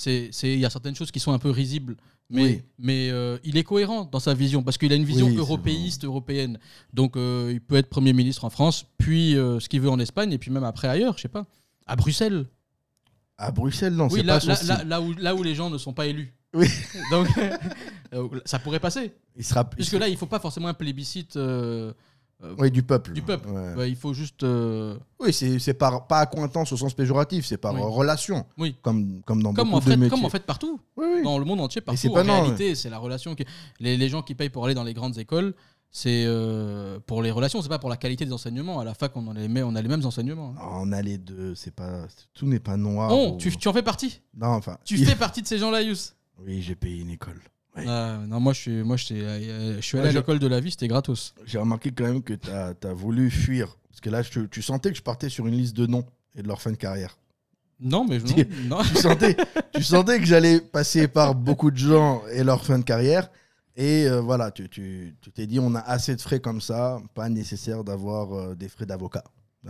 [0.43, 1.95] il y a certaines choses qui sont un peu risibles,
[2.29, 2.61] mais, Oui.
[2.77, 6.03] mais euh, il est cohérent dans sa vision parce qu'il a une vision Oui, européiste,
[6.03, 6.59] européenne.
[6.93, 9.99] Donc, euh, il peut être premier ministre en France, puis euh, ce qu'il veut en
[9.99, 11.45] Espagne, et puis même après ailleurs, je sais pas,
[11.85, 12.45] à Bruxelles.
[13.37, 15.55] À Bruxelles, non, oui, c'est là, pas son là, là, là où, là où les
[15.55, 16.33] gens ne sont pas élus.
[16.53, 16.67] Oui.
[17.11, 17.27] Donc,
[18.45, 19.13] ça pourrait passer.
[19.37, 19.69] Il sera.
[19.69, 21.37] Puisque là, il faut pas forcément un plébiscite
[22.43, 23.13] euh, Oui, du peuple.
[23.13, 23.49] du peuple.
[23.49, 23.73] Ouais.
[23.75, 24.43] Ouais, il faut juste.
[24.43, 27.81] euh, Oui, c'est par, pas accointance au sens péjoratif, c'est par Oui.
[27.83, 28.45] relation.
[28.57, 28.75] Oui.
[28.81, 30.09] Comme, comme dans Comme beaucoup en, fait, de métiers.
[30.17, 30.79] comme en fait partout.
[30.97, 31.23] Oui, oui.
[31.23, 31.99] dans le monde entier partout.
[31.99, 33.45] c'est en pas non, réalité, c'est la relation qui
[33.79, 35.55] les, les gens qui payent pour aller dans les grandes écoles,
[35.89, 38.79] c'est euh, pour les relations, c'est pas pour la qualité des enseignements.
[38.79, 40.53] À la fac, on, en a les, mêmes- on a les mêmes enseignements.
[40.57, 40.61] hein.
[40.73, 43.09] On a les deux, c'est pas tout n'est pas noir.
[43.11, 44.21] Oh, ou- tu, tu en fais partie.
[44.35, 44.77] Non, enfin.
[44.83, 45.95] Tu il- fais partie de ces gens-là, Yous.
[46.45, 47.41] Oui, j'ai payé une école.
[47.85, 50.39] Ah, non, moi je suis, moi je suis, euh, je suis allé Ouais, à l'école
[50.39, 51.33] de la vie, c'était gratos.
[51.45, 53.77] J'ai remarqué quand même que tu as, voulu fuir.
[53.89, 56.41] Parce que là, je- tu sentais que je partais sur une liste de noms et
[56.41, 57.17] de leur fin de carrière.
[57.79, 58.83] Non, mais je- Tu- non, non.
[58.83, 59.37] Tu sentais,
[59.73, 63.29] tu sentais que j'allais passer par beaucoup de gens et leur fin de carrière.
[63.75, 66.99] Et euh, voilà, tu tu- tu t'es dit, on a assez de frais comme ça,
[67.13, 69.23] pas nécessaire d'avoir euh, des frais d'avocat.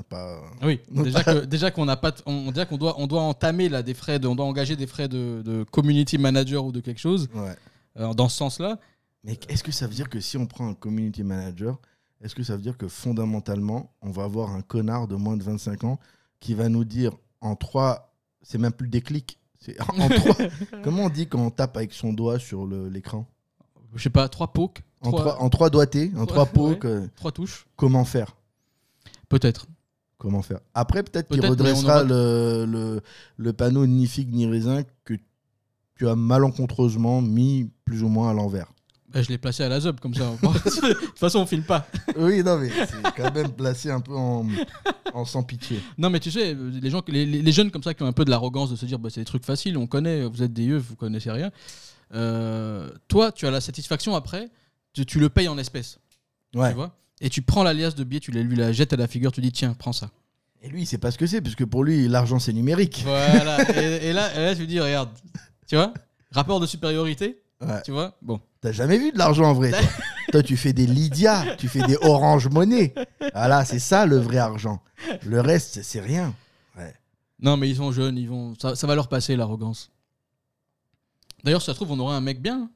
[0.09, 0.39] Pas...
[0.61, 3.95] Oui, déjà que déjà qu'on pas, on, déjà qu'on doit, on doit entamer là des
[3.95, 7.27] frais, de, on doit engager des frais de, de community manager ou de quelque chose
[7.33, 7.55] Ouais.
[7.97, 8.79] Euh, dans ce sens-là.
[9.23, 11.79] Mais est-ce que ça veut dire que si on prend un community manager,
[12.21, 15.43] est-ce que ça veut dire que fondamentalement, on va avoir un connard de moins de
[15.43, 15.99] 25 ans
[16.39, 20.36] qui va nous dire en trois, c'est même plus des clics, c'est en, en trois.
[20.83, 23.25] Comment on dit quand on tape avec son doigt sur l'écran?
[23.95, 26.83] Je sais pas, trois pokes, en trois, trois, en trois doigtés, en Trois- trois pokes,
[26.83, 26.89] ouais.
[26.89, 28.36] euh, trois touches, comment faire?
[29.29, 29.67] Peut-être.
[30.17, 30.60] Comment faire?
[30.73, 33.01] Après, peut-être qu'il redressera aura- le, le,
[33.38, 35.13] le panneau ni figue ni raisin que
[35.95, 38.67] tu as malencontreusement mis plus ou moins à l'envers.
[39.13, 40.30] Bah, je l'ai placé à la zob comme ça.
[40.43, 41.88] de toute façon, on filme pas.
[42.17, 44.45] Oui, non, mais c'est quand même placé un peu en,
[45.13, 45.80] en sans pitié.
[45.97, 48.30] Non, mais tu sais, les gens, les, jeunes comme ça qui ont un peu de
[48.30, 50.78] l'arrogance de se dire, bah, c'est des trucs faciles, on connaît, vous êtes des yeux,
[50.78, 51.52] vous connaissez rien.
[52.13, 54.50] Euh, toi, tu as la satisfaction après,
[54.93, 56.00] tu, tu le payes en espèces,
[56.54, 56.69] Ouais.
[56.69, 59.08] tu vois, et tu prends l'alias de billets, tu la- lui la jettes à la
[59.08, 60.10] figure, tu dis, tiens, prends ça.
[60.62, 63.04] Et lui, il sait pas ce que c'est, puisque pour lui, l'argent, c'est numérique.
[63.06, 63.58] Voilà.
[63.82, 65.10] et, et là, et là, tu lui dis, regarde,
[65.67, 65.93] tu vois,
[66.32, 67.81] rapport de supériorité, Ouais.
[67.83, 68.39] tu vois, bon.
[68.61, 69.79] T'as jamais vu de l'argent en vrai, toi?
[70.31, 72.93] Toi, tu fais des Lydia, tu fais des Orange Monnaie.
[73.33, 74.81] Voilà, c'est ça le vrai argent.
[75.25, 76.33] Le reste, c'est- rien.
[77.39, 79.91] Non, mais ils sont jeunes, ils vont, ça, ça va leur passer l'arrogance.
[81.43, 82.69] D'ailleurs, si ça se trouve, on aura un mec bien.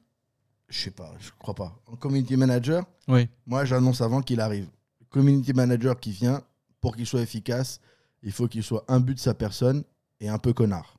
[0.68, 1.76] Je sais pas, je crois pas.
[1.86, 3.28] En community manager, Oui.
[3.44, 4.68] moi, j'annonce avant qu'il arrive.
[5.10, 6.42] Community manager qui vient,
[6.80, 7.80] pour qu'il soit efficace,
[8.22, 9.82] il faut qu'il soit imbu de sa personne
[10.20, 10.96] et un peu connard.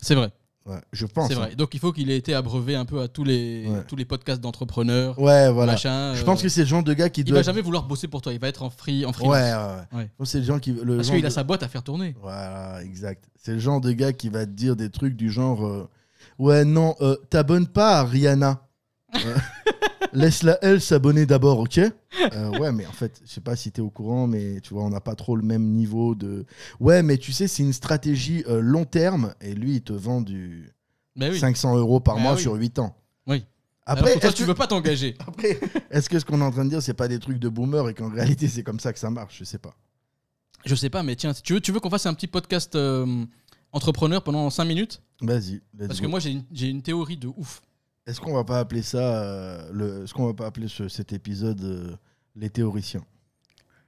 [0.00, 0.30] C'est vrai.
[0.64, 1.28] Ouais, je pense.
[1.28, 1.40] C'est hein.
[1.40, 1.56] vrai.
[1.56, 3.82] Donc il faut qu'il ait été abreuvé un peu à tous les, Ouais.
[3.88, 5.18] tous les podcasts d'entrepreneurs.
[5.18, 5.72] Ouais, voilà.
[5.72, 7.38] machin, Je euh, pense que c'est le genre de gars qui Il doit.
[7.38, 8.32] va jamais vouloir bosser pour toi.
[8.32, 9.34] Il va être en free, en Ouais, freelance.
[9.92, 10.10] ouais, ouais.
[10.24, 10.72] C'est le genre qui.
[10.72, 12.14] Le Parce qu'il a sa boîte à faire tourner.
[12.22, 13.24] Voilà, exact.
[13.42, 15.88] C'est le genre de gars qui va te dire des trucs du genre euh,
[16.38, 18.62] Ouais, non, euh, t'abonnes pas à Rihanna.
[20.12, 23.80] Laisse-la, elle, s'abonner d'abord, ok Euh, Ouais, mais en fait, je sais pas si t'es
[23.80, 26.44] au courant, mais tu vois, on n'a pas trop le même niveau de.
[26.80, 30.20] Ouais, mais tu sais, c'est une stratégie euh, long terme, et lui, il te vend
[30.20, 30.70] du
[31.16, 31.38] Mais oui.
[31.38, 32.40] 500 euros par Bah mois oui.
[32.42, 32.94] sur 8 ans.
[33.26, 33.44] Oui.
[33.86, 35.14] Après, que toi, est-ce tu que- veux pas t'engager.
[35.26, 35.58] après,
[35.90, 37.88] est-ce que ce qu'on est en train de dire, c'est pas des trucs de boomer
[37.88, 39.74] et qu'en réalité, c'est comme ça que ça marche Je sais pas.
[40.66, 43.24] Je sais pas, mais tiens, tu veux, tu veux qu'on fasse un petit podcast euh,
[43.72, 45.02] entrepreneur pendant 5 minutes?
[45.22, 45.54] Vas-y.
[45.76, 46.06] let's Parce go.
[46.06, 47.62] que moi, j'ai une, j'ai une théorie de ouf.
[48.06, 51.12] Est-ce qu'on va pas appeler ça, euh, le, est-ce qu'on va pas appeler ce- cet
[51.12, 51.96] épisode euh,
[52.34, 53.04] les théoriciens?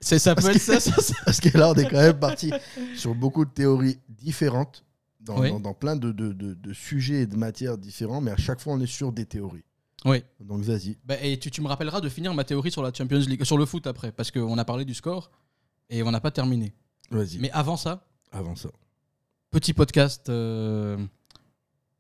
[0.01, 1.15] C'est ça peut Parce être ça, ça, ça.
[1.25, 2.53] Parce que là, on est quand même parti
[2.97, 4.85] sur beaucoup de théories différentes,
[5.21, 5.49] dans, Oui.
[5.51, 8.61] dans- dans plein de, de- de- de sujets et de matières différents, mais à chaque
[8.61, 9.65] fois, on est sur des théories.
[10.05, 10.23] Oui.
[10.39, 10.99] Donc vas-y.
[11.05, 13.57] Bah, et tu, tu me rappelleras de finir ma théorie sur la Champions League, sur
[13.59, 15.31] le foot après, parce qu'on a parlé du score.
[15.91, 16.75] et on n'a pas terminé.
[17.11, 17.39] Vas-y.
[17.39, 18.69] Mais avant ça, Avant ça.
[19.51, 20.99] petit podcast, euh,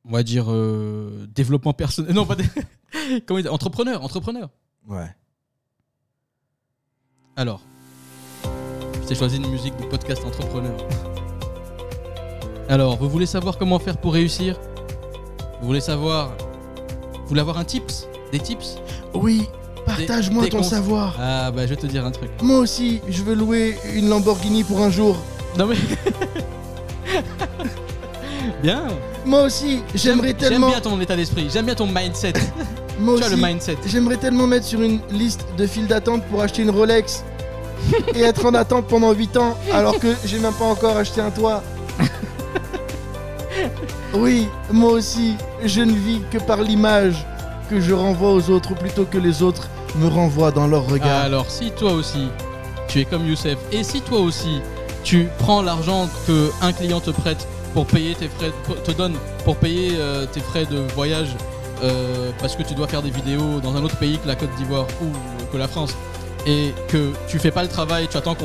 [0.07, 2.13] on va dire euh, développement personnel.
[2.15, 2.45] Non, pas dé-
[3.27, 4.51] comment dire, entrepreneur, entrepreneur.
[4.87, 5.09] Ouais.
[7.37, 7.63] Alors,
[9.03, 10.77] je t'ai choisi une musique de podcast entrepreneur.
[12.69, 14.59] Alors, vous voulez savoir comment faire pour réussir?
[15.61, 16.37] Vous voulez savoir
[17.23, 18.07] Vous voulez avoir un tips?
[18.33, 18.77] Des tips?
[19.15, 19.47] Oui,
[19.87, 21.17] partage-moi des ton cons- savoir.
[21.21, 22.31] Ah bah je vais te dire un truc.
[22.43, 25.17] Moi aussi, je veux louer une Lamborghini pour un jour.
[25.59, 25.77] Non mais...
[28.63, 28.85] bien
[29.25, 30.69] Moi aussi, j'aimerais J'aime tellement.
[30.69, 32.33] bien ton état d'esprit, j'aime bien ton mindset.
[32.99, 33.77] Moi tu as aussi, le mindset.
[33.87, 37.25] j'aimerais tellement mettre sur une liste de files d'attente pour acheter une Rolex
[38.15, 41.31] et être en attente pendant 8 ans alors que j'ai même pas encore acheté un
[41.31, 41.63] toit.
[44.15, 47.27] Oui, moi aussi, je ne vis que par l'image
[47.69, 51.25] que je renvoie aux autres plutôt que les autres me renvoient dans leur regard.
[51.25, 52.29] Alors si toi aussi,
[52.87, 54.61] tu es comme Youssef, et si toi aussi,
[55.03, 58.53] tu prends l'argent que un client te prête pour payer tes frais,
[60.65, 61.37] de voyage
[62.39, 64.87] parce que tu dois faire des vidéos dans un autre pays que la Côte d'Ivoire
[65.03, 65.09] ou
[65.53, 65.95] que la France.
[66.47, 68.37] Et que tu fais pas le travail, tu attends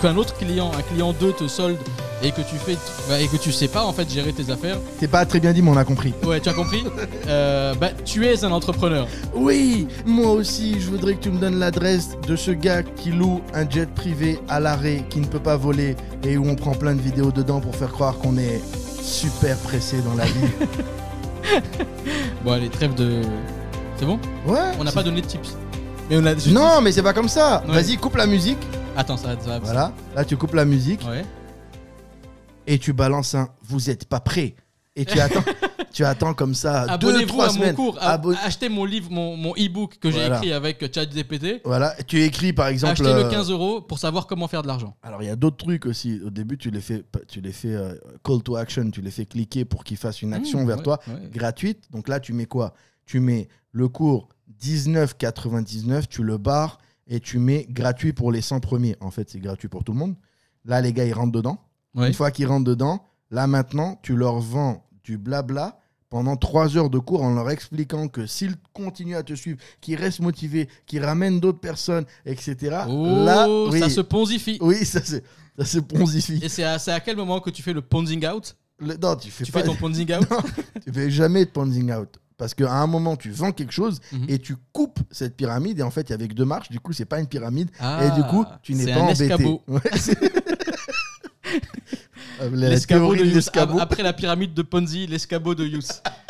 [0.00, 1.78] qu'un autre client, un client 2 te solde
[2.22, 2.76] et que tu fais
[3.08, 4.78] bah, et que tu sais pas en fait gérer tes affaires.
[4.98, 6.12] C'est pas très bien dit, mais on a compris.
[6.24, 6.82] Ouais, tu as compris
[7.28, 9.06] Euh, Bah tu es un entrepreneur.
[9.34, 13.40] Oui, moi aussi, je voudrais que tu me donnes l'adresse de ce gars qui loue
[13.54, 16.94] un jet privé à l'arrêt, qui ne peut pas voler et où on prend plein
[16.94, 18.60] de vidéos dedans pour faire croire qu'on est
[19.02, 20.32] super pressé dans la vie.
[22.44, 23.22] Bon allez, trêve de
[23.96, 24.18] C'est bon?
[24.46, 24.58] Ouais.
[24.78, 25.56] On n'a pas donné de tips.
[26.10, 27.62] Mais on a juste- Non, mais c'est pas comme ça.
[27.68, 27.74] Ouais.
[27.74, 28.58] Vas-y, coupe la musique.
[28.96, 29.58] Attends, ça va, ça va.
[29.60, 29.92] Voilà.
[30.16, 31.24] Là, tu coupes la musique Ouais.
[32.68, 34.54] Et tu balances un Vous êtes pas prêt.
[34.96, 35.44] Et tu attends,
[35.92, 37.76] tu attends comme ça deux, trois à semaines.
[37.76, 37.98] mon cours.
[38.42, 40.36] Achetez mon livre, mon, mon e-book que j'ai Voilà.
[40.38, 41.60] écrit avec ChatGPT.
[41.64, 41.94] Voilà.
[42.08, 42.94] Tu écris par exemple.
[42.94, 44.96] Achetez-le euh, 15 euros pour savoir comment faire de l'argent.
[45.04, 46.20] Alors il y a d'autres trucs aussi.
[46.26, 49.24] Au début, tu les fais, tu les fais euh, call to action, tu les fais
[49.24, 51.30] cliquer pour qu'ils fassent une action Mmh, vers ouais, toi ouais.
[51.32, 51.84] gratuite.
[51.92, 52.74] Donc là, tu mets quoi?
[53.06, 54.28] Tu mets le cours
[54.60, 58.96] 19,99, tu le barres et tu mets gratuit pour les 100 premiers.
[59.00, 60.16] En fait, c'est gratuit pour tout le monde.
[60.64, 61.58] Là, les gars, ils rentrent dedans.
[61.94, 62.08] Ouais.
[62.08, 65.78] Une fois qu'ils rentrent dedans, là maintenant, tu leur vends du blabla
[66.10, 69.96] pendant 3 heures de cours en leur expliquant que s'ils continuent à te suivre, qu'ils
[69.96, 72.82] restent motivés, qu'ils ramènent d'autres personnes, etc.
[72.88, 74.58] Oh, là, oui, ça se ponzifie.
[74.60, 75.22] oui, ça c'est
[75.58, 76.38] ça se ponzifie.
[76.42, 78.56] Et c'est à, à quel moment que tu fais le ponzing out?
[78.78, 80.30] Le- non, tu fais Tu pas fais ton ponzing out?
[80.30, 80.38] Non,
[80.84, 82.18] tu fais jamais de ponzing out.
[82.36, 84.26] Parce qu'à un moment, tu vends quelque chose Mhm.
[84.28, 85.80] et tu coupes cette pyramide.
[85.80, 86.70] Et en fait, il y avait que deux marches.
[86.70, 87.68] Du coup, c'est pas une pyramide.
[87.80, 89.24] Ah, et du coup, tu n'es pas un embêté.
[89.24, 89.62] escabeau.
[89.66, 89.80] Ouais,
[92.52, 93.34] L'escabeau théorie de Yous.
[93.34, 93.78] l'escabeau.
[93.80, 95.80] Après la pyramide de Ponzi, l'escabeau de Yous.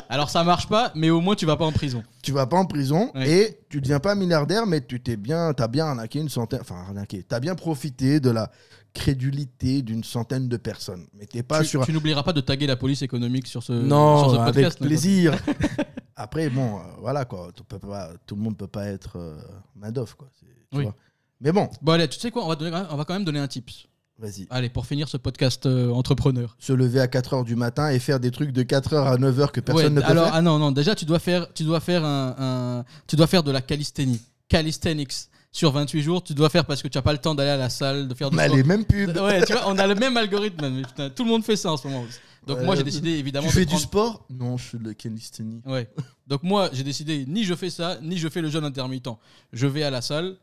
[0.08, 2.02] Alors ça marche pas, mais au moins tu vas pas en prison.
[2.22, 3.28] Tu vas pas en prison Ouais.
[3.30, 6.76] et tu deviens pas milliardaire, mais tu t'es bien, t'as bien arnaqué une centaine, enfin
[6.76, 8.50] arnaqué, t'as bien profité de la
[8.94, 11.06] crédulité d'une centaine de personnes.
[11.14, 11.84] Mais t'es pas tu sur.
[11.84, 14.78] tu n'oublieras pas de taguer la police économique sur ce, non, sur ce avec podcast.
[14.80, 15.34] plaisir.
[16.16, 19.36] Après, bon, euh, voilà quoi, pas, tout le monde peut pas être euh,
[19.76, 20.28] Madoff quoi.
[20.38, 20.82] tu Oui.
[20.84, 20.94] vois.
[21.40, 23.38] Mais bon, Bon allez, tu sais quoi, on va, donner- on va quand même donner
[23.38, 23.86] un tips.
[24.18, 24.46] Vas-y.
[24.50, 26.56] Allez, pour finir ce podcast euh, entrepreneur.
[26.58, 29.60] Se lever à 4h du matin et faire des trucs de 4h à 9h que
[29.60, 30.34] personne Ouais, ne peut alors, faire.
[30.34, 33.42] ah non, non, déjà tu dois faire, tu dois faire un, un- tu dois faire
[33.42, 35.14] de la calisthénie, calisthenics
[35.52, 36.22] sur 28 jours.
[36.24, 38.14] Tu dois faire parce que tu n'as pas le temps d'aller à la salle, de
[38.14, 38.56] faire du Mais sport.
[38.56, 39.16] les mêmes pubs.
[39.16, 40.68] Ouais, tu vois, on a le même algorithme.
[40.68, 42.04] mais putain, tout le monde fait ça en ce moment.
[42.46, 43.48] Donc Ouais, moi j'ai euh, décidé évidemment.
[43.48, 44.24] Tu de fais prendre- du sport?
[44.30, 45.60] Non, je fais de la calisthénie.
[45.66, 45.88] Ouais.
[46.26, 49.08] Donc moi j'ai décidé ni je fais ça, ni je fais le jeûne intermittent.
[49.52, 50.36] Je vais à la salle,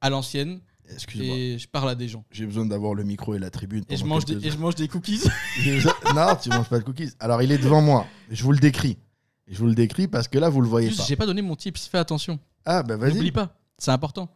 [0.00, 1.36] à l'ancienne, Excuse-moi.
[1.36, 2.24] et je parle à des gens.
[2.30, 3.84] J'ai besoin d'avoir le micro et la tribune.
[3.88, 5.20] Et je mange des, et je mange des cookies.
[6.14, 7.10] Non, tu manges pas de cookies.
[7.20, 8.06] Alors, il est devant moi.
[8.30, 8.98] Je vous le décris.
[9.48, 11.06] Je vous le décris parce que là, vous le voyez Juste, pas.
[11.06, 11.86] j'ai pas donné mon tips.
[11.86, 12.38] Fais attention.
[12.64, 13.30] Ah, bah N'oublie vas-y.
[13.32, 13.56] pas.
[13.78, 14.28] C'est important.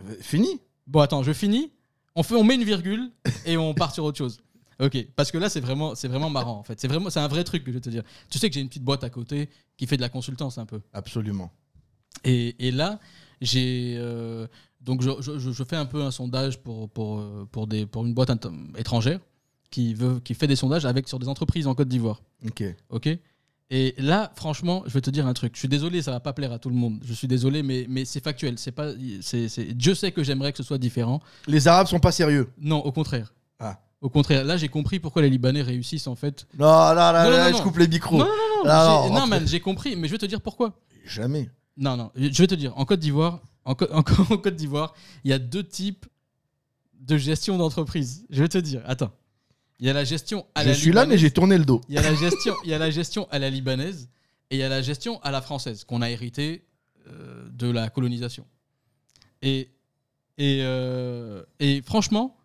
[0.00, 0.60] Euh, Fini.
[0.86, 1.70] Bon, attends, je finis.
[2.14, 3.10] On, fait, on met une virgule
[3.44, 4.40] et on part sur autre chose.
[4.80, 6.80] Ok, parce que là, c'est vraiment, c'est vraiment marrant en fait.
[6.80, 8.02] C'est vraiment, c'est un vrai truc que je vais te dire.
[8.30, 10.66] Tu sais que j'ai une petite boîte à côté qui fait de la consultance un
[10.66, 10.80] peu.
[10.92, 11.50] Absolument.
[12.24, 12.98] Et, et là,
[13.40, 14.46] j'ai euh,
[14.80, 18.04] donc je, je- je- je fais un peu un sondage pour pour pour des pour
[18.06, 18.30] une boîte
[18.76, 19.20] étrangère
[19.70, 22.22] qui veut qui fait des sondages avec sur des entreprises en Côte d'Ivoire.
[22.46, 22.62] Ok.
[22.90, 23.08] Ok?
[23.70, 25.52] Et là, franchement, je vais te dire un truc.
[25.54, 27.00] Je suis désolé, ça va pas plaire à tout le monde.
[27.04, 28.58] Je suis désolé, mais mais c'est factuel.
[28.58, 31.20] C'est pas, c'est, Dieu sait que j'aimerais que ce soit différent.
[31.46, 32.48] Les Arabes sont pas sérieux.
[32.58, 33.34] Non, au contraire.
[33.58, 33.78] Ah.
[34.00, 36.46] Au contraire, là j'ai compris pourquoi les Libanais réussissent en fait.
[36.58, 37.62] Non, non, non, Non, non, là, non, je non.
[37.62, 38.16] coupe les micros.
[38.18, 40.26] Non, non, non, non, j'ai- non, non, rentre- man, j'ai compris, mais je vais te
[40.26, 40.72] dire pourquoi.
[41.04, 41.50] Jamais.
[41.76, 43.40] Non, non, je vais te dire, en Côte d'Ivoire,
[43.72, 44.02] en, en
[44.38, 44.94] Côte d'Ivoire,
[45.24, 46.06] il y a deux types
[47.00, 48.26] de gestion d'entreprise.
[48.30, 49.12] Je vais te dire, attends.
[49.80, 51.20] Il y a la gestion à Je la suis là, mais libanaise.
[51.20, 51.80] j'ai tourné le dos.
[51.88, 54.08] Il y a la gestion, il y a la gestion à la libanaise
[54.50, 56.64] et il y a la gestion à la française qu'on a hérité
[57.06, 58.44] euh, de la colonisation.
[59.42, 59.68] Et
[60.36, 62.36] et, euh, et franchement,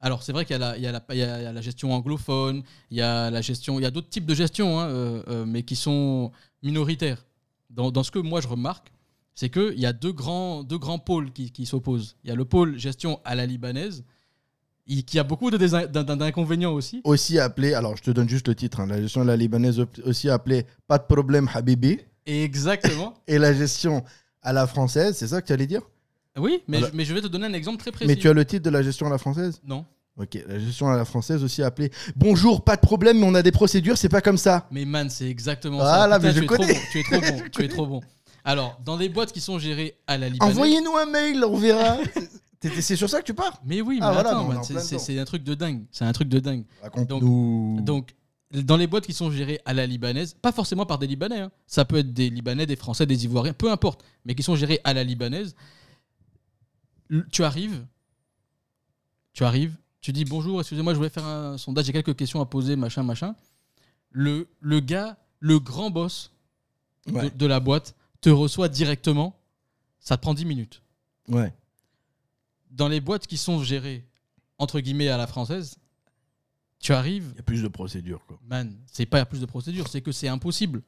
[0.00, 2.98] Alors c'est vrai qu'il y, a la- il y y a- la gestion anglophone, il
[2.98, 5.62] y a la gestion, il y a d'autres types de gestion, hein, euh, euh, mais
[5.62, 6.30] qui sont
[6.62, 7.24] minoritaires.
[7.70, 8.92] Dans, dans ce que moi je remarque,
[9.34, 12.16] c'est qu'il y a deux grands, deux grands pôles qui, qui s'opposent.
[12.24, 14.04] Il y a le pôle gestion à la libanaise,
[15.06, 17.00] qui a beaucoup d'inconvénients aussi.
[17.04, 19.84] Aussi appelé, alors je te donne juste le titre, hein, la gestion de la libanaise
[20.04, 21.98] aussi appelée Pas de problème Habibi.
[22.26, 23.14] Exactement.
[23.26, 24.04] Et la gestion
[24.42, 25.82] à la française, c'est ça que tu allais dire?
[26.36, 28.08] Oui, mais, je, mais je vais te donner un exemple très précis.
[28.08, 29.60] Mais tu as le titre de la gestion à la française?
[29.66, 29.84] Non.
[30.16, 33.42] Ok, la gestion à la française aussi appelée Bonjour, pas de problème, mais on a
[33.42, 34.66] des procédures, c'est pas comme ça.
[34.70, 36.06] Mais man, c'est exactement Ah ça.
[36.08, 36.72] là, Putain, mais je tu es trop connais.
[36.74, 38.00] bon, tu es trop bon, tu es trop bon.
[38.44, 40.54] Alors, dans des boîtes qui sont gérées à la libanaise.
[40.54, 41.96] Envoyez-nous un mail, on verra.
[42.80, 43.60] C'est sur ça que tu pars?
[43.64, 45.84] Mais oui, mais Ah, attends, mais en c'est- un truc de dingue.
[45.90, 46.64] C'est un truc de dingue.
[46.82, 47.80] Raconte-nous.
[47.82, 48.14] Donc,
[48.62, 51.50] dans les boîtes qui sont gérées à la libanaise, pas forcément par des Libanais, hein.
[51.66, 54.80] ça peut être des Libanais, des Français, des Ivoiriens, peu importe, mais qui sont gérées
[54.84, 55.54] à la libanaise,
[57.32, 57.84] tu arrives,
[59.32, 62.46] tu arrives, tu dis bonjour, excusez-moi, je voulais faire un sondage, j'ai quelques questions à
[62.46, 63.34] poser, machin, machin.
[64.10, 66.30] Le, le gars, le grand boss
[67.06, 67.94] de, la boîte
[68.24, 69.38] te reçoit directement,
[69.98, 70.82] ça te prend 10 minutes.
[71.28, 71.52] Ouais.
[72.70, 74.08] Dans les boîtes qui sont gérées,
[74.56, 75.76] entre guillemets, à la française,
[76.80, 78.40] tu arrives, Il y a plus de procédures, quoi.
[78.46, 80.82] Man, c'est pas plus de procédure, c'est que c'est impossible.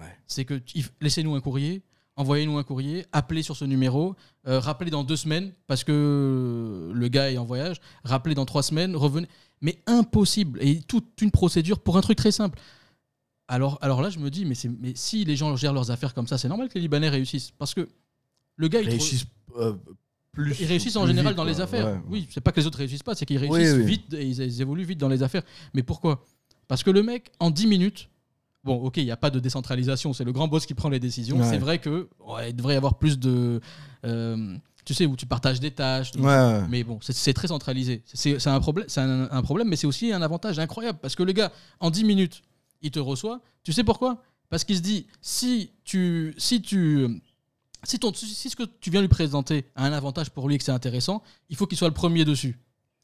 [0.00, 0.16] Ouais.
[0.28, 0.62] C'est que
[1.00, 1.82] laissez-nous un courrier,
[2.14, 4.14] envoyez-nous un courrier, appelez sur ce numéro,
[4.46, 8.62] euh, rappelez dans deux semaines parce que le gars est en voyage, rappelez dans trois
[8.62, 9.26] semaines, revenez.
[9.62, 12.60] Mais impossible et toute une procédure pour un truc très simple.
[13.48, 14.54] Alors, alors là, je me dis, mais,
[14.94, 17.74] si les gens gèrent leurs affaires comme ça, c'est normal que les Libanais réussissent parce
[17.74, 17.88] que
[18.56, 19.26] le gars, il te- Réussissent
[19.58, 19.74] euh,
[20.32, 20.58] plus.
[20.60, 21.86] ils réussissent en général vite, dans les affaires.
[21.86, 22.00] Ouais, ouais.
[22.08, 23.86] Oui, c'est pas que les autres réussissent pas, c'est qu'ils réussissent Oui, oui.
[23.86, 25.42] vite et ils, ils évoluent vite dans les affaires.
[25.74, 26.24] Mais pourquoi?
[26.68, 28.08] Parce que le mec, en 10 minutes,
[28.64, 31.00] bon, ok, il n'y a pas de décentralisation, c'est le grand boss qui prend les
[31.00, 31.38] décisions.
[31.38, 31.48] Ouais.
[31.50, 33.60] C'est vrai que ouais, il devrait y avoir plus de.
[34.06, 36.12] euh, tu sais, où tu partages des tâches.
[36.16, 36.62] Ouais, ouais.
[36.70, 38.02] Mais bon, c'est- très centralisé.
[38.14, 40.98] C'est un, problème, un, un problème, mais c'est aussi un avantage incroyable.
[41.02, 42.42] Parce que le gars, en 10 minutes,
[42.82, 43.40] il te reçoit.
[43.64, 44.22] Tu sais pourquoi?
[44.48, 47.08] Parce qu'il se dit, si tu, si tu,
[47.84, 50.58] si, ton, si ce que tu viens lui présenter a un avantage pour lui et
[50.58, 52.58] que c'est intéressant, il faut qu'il soit le premier dessus.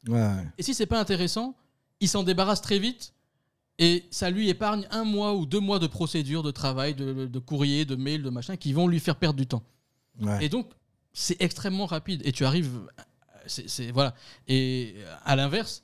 [0.07, 0.45] Ouais, ouais.
[0.57, 1.55] Et si c'est pas intéressant,
[1.99, 3.13] il s'en débarrasse très vite
[3.79, 7.39] et ça lui épargne un mois ou deux mois de procédure, de travail, de, de
[7.39, 9.63] courrier, de mail, de machin qui vont lui faire perdre du temps.
[10.21, 10.45] Ouais.
[10.45, 10.69] Et donc,
[11.13, 12.21] c'est extrêmement rapide.
[12.25, 12.71] Et tu arrives.
[13.47, 14.13] c'est c'est- voilà.
[14.47, 15.83] Et à l'inverse,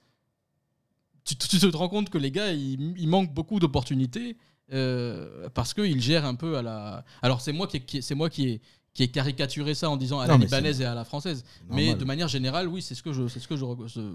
[1.26, 4.38] tu, tu te rends compte que les gars, ils, ils manquent beaucoup d'opportunités
[4.74, 7.04] euh, parce qu'ils gèrent un peu à la.
[7.22, 8.62] Alors, c'est moi qui, ai- qui c'est moi qui ai,
[8.94, 11.44] qui ai caricaturé ça en disant à la libanaise et à la française.
[11.70, 13.66] Mais de manière générale, oui, c'est ce que je, c'est ce que je,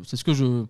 [0.04, 0.64] c'est ce que je,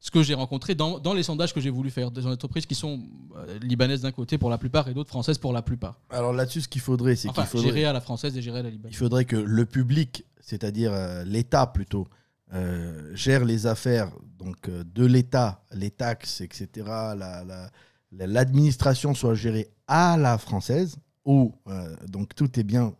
[0.00, 2.76] ce que j'ai rencontré dans, dans les sondages que j'ai voulu faire des entreprises qui
[2.76, 3.00] sont
[3.36, 5.98] euh, libanaises d'un côté pour la plupart et d'autres françaises pour la plupart.
[6.10, 7.66] Alors là-dessus, ce qu'il faudrait, c'est Enfin, qu'il faudrait.
[7.68, 8.94] gérer à la française et gérer à la libanaise.
[8.94, 12.06] Il faudrait que le public, c'est-à-dire euh, l'État plutôt,
[12.54, 16.68] euh, gère les affaires donc euh, de l'État, les taxes, etc.
[16.86, 17.70] la- la-
[18.12, 22.94] la- L'administration soit gérée à la française, où euh, donc tout est bien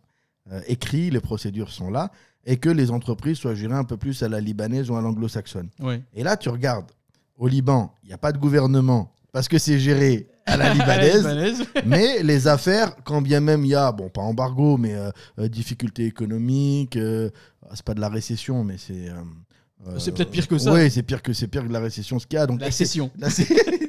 [0.51, 2.11] euh, écrit, les procédures sont là,
[2.45, 5.69] et que les entreprises soient gérées un peu plus à la libanaise ou à l'anglo-saxonne.
[6.13, 6.91] Et là, tu regardes,
[7.37, 11.17] au Liban, il n'y a pas de gouvernement parce que c'est géré à la libanaise.
[11.17, 11.61] libanaise.
[11.85, 15.09] mais les affaires, quand bien même il y a, bon, pas embargo, mais euh,
[15.39, 17.29] euh, difficultés économiques, euh,
[17.73, 19.09] c'est pas de la récession, mais c'est.
[19.09, 20.73] euh, C'est peut-être pire que ça.
[20.73, 22.47] Oui, c'est pire que c'est pire que la récession, ce qu'il y a.
[22.47, 23.11] Donc, La session.
[23.19, 23.27] Là,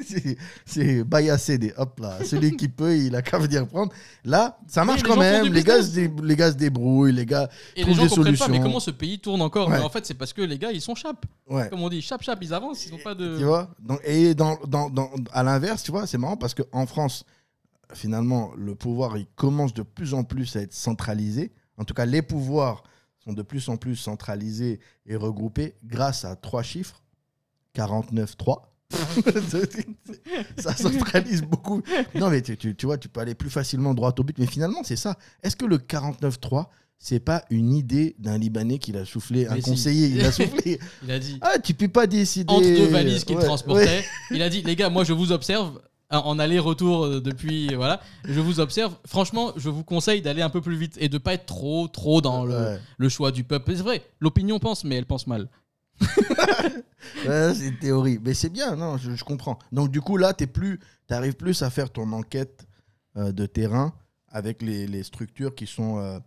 [0.66, 2.18] c'est- baillassé des hop là.
[2.24, 3.92] Celui qui peut, il a qu'à venir prendre.
[4.24, 5.52] Là, ça marche les quand même.
[5.52, 8.46] Les gars, dé- les gars se débrouillent, les gars Et les trouvent gens des solutions.
[8.46, 9.78] pas, mais comment ce pays tourne encore Ouais.
[9.78, 11.24] Mais En fait, c'est parce que les gars, ils sont chap.
[11.48, 11.68] Ouais.
[11.68, 13.38] Comme on dit, chap chap, ils avancent, ils n'ont pas de.
[13.38, 16.86] Tu vois Donc, Et dans, dans, dans- à l'inverse, tu vois, c'est marrant parce qu'en
[16.86, 17.24] France,
[17.94, 21.52] finalement, le pouvoir, il commence de plus en plus à être centralisé.
[21.76, 22.82] En tout cas, les pouvoirs
[23.24, 27.02] sont de plus en plus centralisés et regroupés grâce à trois chiffres
[27.74, 28.69] 49-3.
[30.58, 31.82] ça centralise beaucoup.
[32.14, 34.36] Non, mais tu, tu- tu vois, tu peux aller plus facilement droit au but.
[34.38, 35.16] Mais finalement, c'est ça.
[35.42, 36.66] Est-ce que le 49-3,
[36.98, 39.62] c'est pas une idée d'un Libanais qui l'a soufflé, un si.
[39.62, 41.38] conseiller, il a soufflé Il a dit.
[41.40, 42.52] Ah, tu peux pas décider.
[42.52, 44.04] Entre deux valises qu'il Ouais, transportait, ouais.
[44.30, 45.80] il a dit les gars, moi je vous observe
[46.10, 48.94] hein, en aller-retour euh, depuis voilà, je vous observe.
[49.06, 52.20] Franchement, je vous conseille d'aller un peu plus vite et de pas être trop trop
[52.20, 52.78] dans le, Ouais.
[52.98, 53.72] le choix du peuple.
[53.74, 55.48] C'est vrai, l'opinion pense, mais elle pense mal.
[57.26, 58.18] Ouais, c'est une théorie.
[58.22, 59.58] Mais c'est bien, non, je, je comprends.
[59.72, 62.66] Donc, du coup, là, tu plus, arrives plus à faire ton enquête
[63.16, 63.92] euh, de terrain
[64.28, 66.18] avec les, les structures qui sont euh,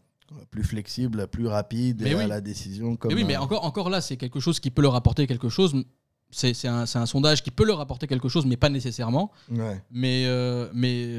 [0.52, 2.24] plus flexibles, plus rapides Mais oui.
[2.24, 2.96] à la décision.
[2.96, 5.26] Comme, Mais oui, mais euh, encore, encore là, c'est quelque chose qui peut leur apporter
[5.26, 5.74] quelque chose.
[6.32, 9.32] c'est un, un sondage qui peut leur apporter quelque chose, mais pas nécessairement.
[9.50, 9.82] Ouais.
[9.90, 11.16] Mais, euh, mais,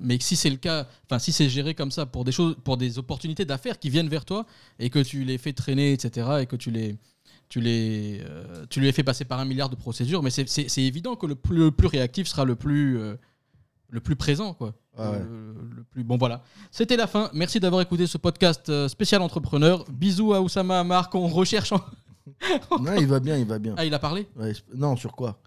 [0.00, 2.76] mais si c'est le cas, enfin si c'est géré comme ça pour des choses, pour
[2.76, 4.46] des opportunités d'affaires qui viennent vers toi
[4.78, 6.28] et que tu les fais traîner, etc.
[6.42, 6.96] et que tu les,
[7.48, 11.16] tu les, euh, tu les fais passer par un milliard de procédures, mais c'est- évident
[11.16, 13.16] que le plus, le plus réactif sera le plus, euh,
[13.90, 14.74] le plus présent, quoi.
[14.96, 15.18] Ah ouais.
[15.20, 16.42] Le, le plus bon, voilà.
[16.70, 17.30] C'était la fin.
[17.32, 19.84] Merci d'avoir écouté ce podcast euh, spécial entrepreneur.
[19.90, 21.14] Bisous à Oussama, à Marc.
[21.14, 21.72] On recherche.
[21.72, 21.80] En...
[22.80, 23.74] Non, il va bien, il va bien.
[23.78, 24.28] Ah, il a parlé.
[24.36, 25.40] Ouais, non, sur quoi?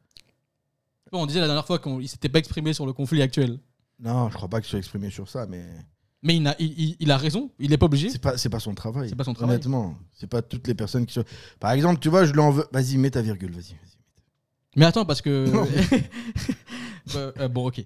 [1.12, 3.60] Bon, on disait la dernière fois qu'il s'était pas exprimé sur le conflit actuel.
[4.00, 5.64] Non, je crois pas que je sois exprimé sur ça, mais
[6.24, 7.50] Mais il a, il, il- il a raison.
[7.60, 8.10] Il n'est pas obligé.
[8.10, 9.10] c'est pas, c'est pas son travail.
[9.10, 9.56] C'est pas son travail.
[9.56, 11.24] Honnêtement, c'est pas toutes les personnes qui sont.
[11.60, 12.66] Par exemple, tu vois, je lui en veux.
[12.72, 13.72] Vas-y, mets ta virgule, vas-y.
[13.74, 13.98] vas-y.
[14.76, 15.30] Mais attends, parce que.
[17.16, 17.84] Euh, euh, bon, ok.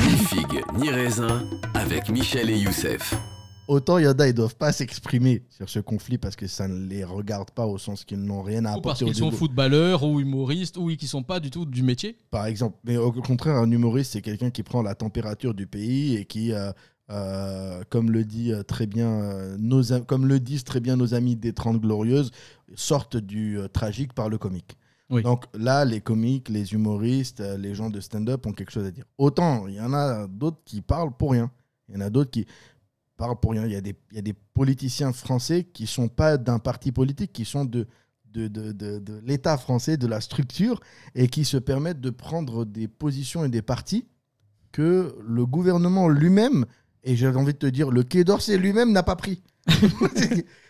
[0.00, 1.44] Ni figue, ni raisin,
[1.74, 3.14] avec Michel et Youssef.
[3.66, 6.68] Autant il y en a, ils doivent pas s'exprimer sur ce conflit parce que ça
[6.68, 9.16] ne les regarde pas au sens qu'ils n'ont rien à Ou parce apporter au qu'ils
[9.16, 12.16] sont footballeurs ou humoristes ou qui sont pas du tout du métier.
[12.30, 12.78] par exemple.
[12.84, 16.52] Mais au contraire, un humoriste, c'est quelqu'un qui prend la température du pays et qui,
[16.52, 16.72] euh,
[17.10, 21.14] euh, comme le dit euh, très bien, euh, nos, comme le disent très bien nos
[21.14, 22.30] amis des 30 Glorieuses,
[22.74, 24.76] sortent du euh, tragique par le comique.
[25.10, 25.22] Oui.
[25.22, 29.04] Donc là, les comiques, les humoristes, les gens de stand-up ont quelque chose à dire.
[29.16, 31.50] Autant, il y en a d'autres qui parlent pour rien.
[31.88, 32.44] Il y en a d'autres qui
[33.16, 33.64] parlent pour rien.
[33.64, 36.92] Il y a des, il y a des politiciens français qui sont pas d'un parti
[36.92, 37.86] politique, qui sont de,
[38.26, 40.78] de, de, de- de l'État français, de la structure,
[41.14, 44.06] et qui se permettent de prendre des positions et des partis
[44.72, 46.66] que le gouvernement lui-même,
[47.04, 49.42] et j'ai envie de te dire, le Quai d'Orsay lui-même n'a pas pris.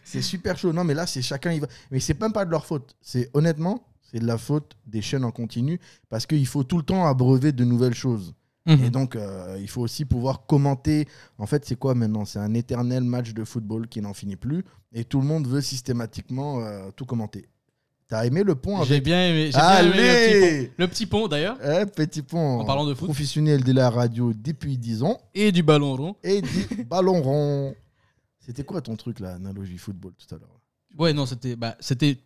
[0.04, 0.72] C'est- super chaud.
[0.72, 1.66] Non, mais là, c'est chacun y va.
[1.90, 2.96] Mais c'est même pas de leur faute.
[3.02, 6.82] C'est honnêtement, c'est de la faute des chaînes en continu parce qu'il faut tout le
[6.82, 8.34] temps abreuver de nouvelles choses.
[8.66, 8.84] Mhm.
[8.84, 11.06] Et donc, euh, il faut aussi pouvoir commenter.
[11.38, 12.24] En fait, c'est quoi maintenant?
[12.24, 14.64] C'est un éternel match de football qui n'en finit plus.
[14.94, 17.46] Et tout le monde veut systématiquement euh, tout commenter.
[18.08, 20.46] T'as aimé le pont J'ai avec bien aimé, j'ai bien aimé le petit pont.
[20.46, 21.58] Allez Le petit pont d'ailleurs.
[21.62, 23.04] Eh, Petit pont En parlant de foot.
[23.06, 25.20] professionnel de la radio depuis 10 ans.
[25.34, 26.16] Et du ballon rond.
[26.22, 27.74] Et du ballon rond.
[28.38, 30.58] C'était quoi ton truc, là, analogie football tout à l'heure?
[30.98, 31.76] Ouais, non, c'était bah,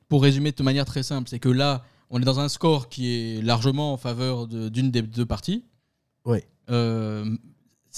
[0.09, 1.29] pour résumer de manière très simple.
[1.29, 4.93] C'est que là, on est dans un score qui est largement en faveur de- d'une
[4.93, 5.65] des deux parties.
[6.25, 6.47] Ouais.
[6.71, 7.25] Euh,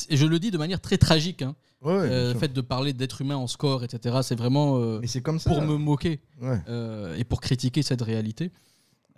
[0.08, 1.42] et je le dis de manière très tragique.
[1.42, 1.54] Hein.
[1.84, 2.40] Ouais, ouais, bien Euh, le sûr.
[2.40, 5.50] fait de parler d'être humain en score, etc., c'est vraiment euh, Mais c'est comme ça.
[5.50, 6.60] pour me moquer Ouais.
[6.68, 8.50] euh, et pour critiquer cette réalité.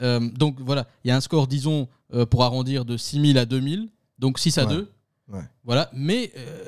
[0.03, 3.47] Euh, donc voilà, il y a un score, disons, euh, pour arrondir de 6000 à
[3.47, 3.89] 2000,
[4.19, 4.75] donc 6 à Ouais.
[4.75, 4.93] 2.
[5.29, 5.41] Ouais.
[5.65, 6.65] Voilà, mais euh,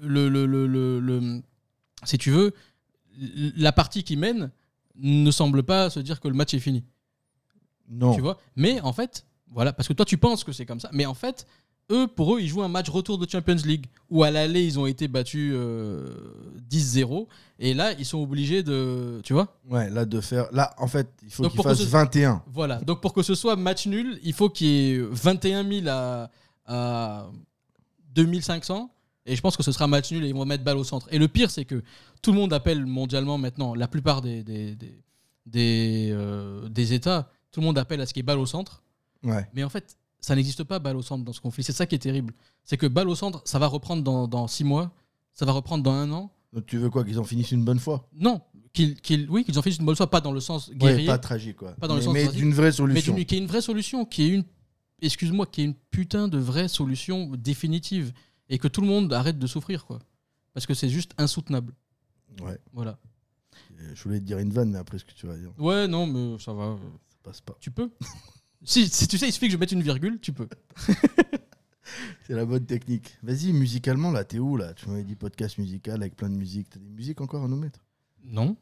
[0.00, 1.42] le, le- le- le- le-
[2.04, 2.54] si tu veux,
[3.20, 4.50] l- la partie qui mène
[4.96, 6.84] ne semble pas se dire que le match est fini.
[7.88, 8.14] Non.
[8.14, 8.38] Tu vois?
[8.56, 11.14] Mais en fait, voilà, parce que toi tu penses que c'est comme ça, mais en
[11.14, 11.46] fait,
[11.90, 14.78] eux, pour eux, ils jouent un match retour de Champions League où à l'aller ils
[14.78, 16.08] ont été battus euh,
[16.70, 17.26] 10-0
[17.58, 19.54] et là ils sont obligés de, tu vois?
[19.68, 20.46] Ouais, là, de faire.
[20.52, 22.42] Là, en fait, il faut Donc, qu'il pour que fasse ce- 21.
[22.46, 25.86] Voilà, donc pour que ce soit match nul, il faut qu'il y ait 21 000
[25.88, 26.30] à,
[26.66, 27.26] à
[28.14, 28.90] 2500.
[29.26, 31.06] Et je pense que ce sera match nul et ils vont mettre balle au centre.
[31.10, 31.82] Et le pire, c'est que
[32.20, 34.98] tout le monde appelle mondialement maintenant, la plupart des, des, des,
[35.46, 38.44] des, euh, des États, tout le monde appelle à ce qu'il y ait balle au
[38.46, 38.82] centre.
[39.22, 39.48] Ouais.
[39.54, 41.62] Mais en fait, ça n'existe pas balle au centre dans ce conflit.
[41.62, 42.32] C'est ça qui est terrible.
[42.64, 44.92] C'est que balle au centre, ça va reprendre dans, dans six mois,
[45.32, 46.30] ça va reprendre dans un an.
[46.52, 48.08] Donc, tu veux quoi Qu'ils en finissent une bonne fois?
[48.14, 48.40] Non,
[48.72, 51.06] qu'ils, qu'ils- oui, qu'ils en finissent une bonne fois, pas dans le sens Ouais, guerrier.
[51.06, 51.72] pas tragique, quoi.
[51.72, 52.40] Pas dans le mais sens mais tragique.
[52.40, 53.14] d'une vraie Mais solution.
[53.14, 54.44] d'une- qui est une vraie solution, qui est une,
[55.02, 58.12] excuse-moi, qui est une putain de vraie solution définitive
[58.48, 59.98] et que tout le monde arrête de souffrir, quoi.
[60.52, 61.74] Parce que c'est juste insoutenable.
[62.40, 62.58] Ouais.
[62.72, 62.98] Voilà.
[63.94, 66.06] Je voulais te dire une vanne, mais après ce que tu vas dire, Ouais, non,
[66.06, 66.76] mais ça va.
[67.08, 67.56] ça passe pas.
[67.60, 67.90] Tu peux.
[68.64, 70.48] si, si tu sais, il suffit que je mette une virgule, tu peux.
[72.26, 73.16] C'est la bonne technique.
[73.22, 74.72] Vas-y, musicalement, là, t'es où, là?
[74.74, 76.70] Tu m'avais dit podcast musical avec plein de musique.
[76.70, 77.80] T'as des musiques encore à nous mettre?
[78.24, 78.56] Non.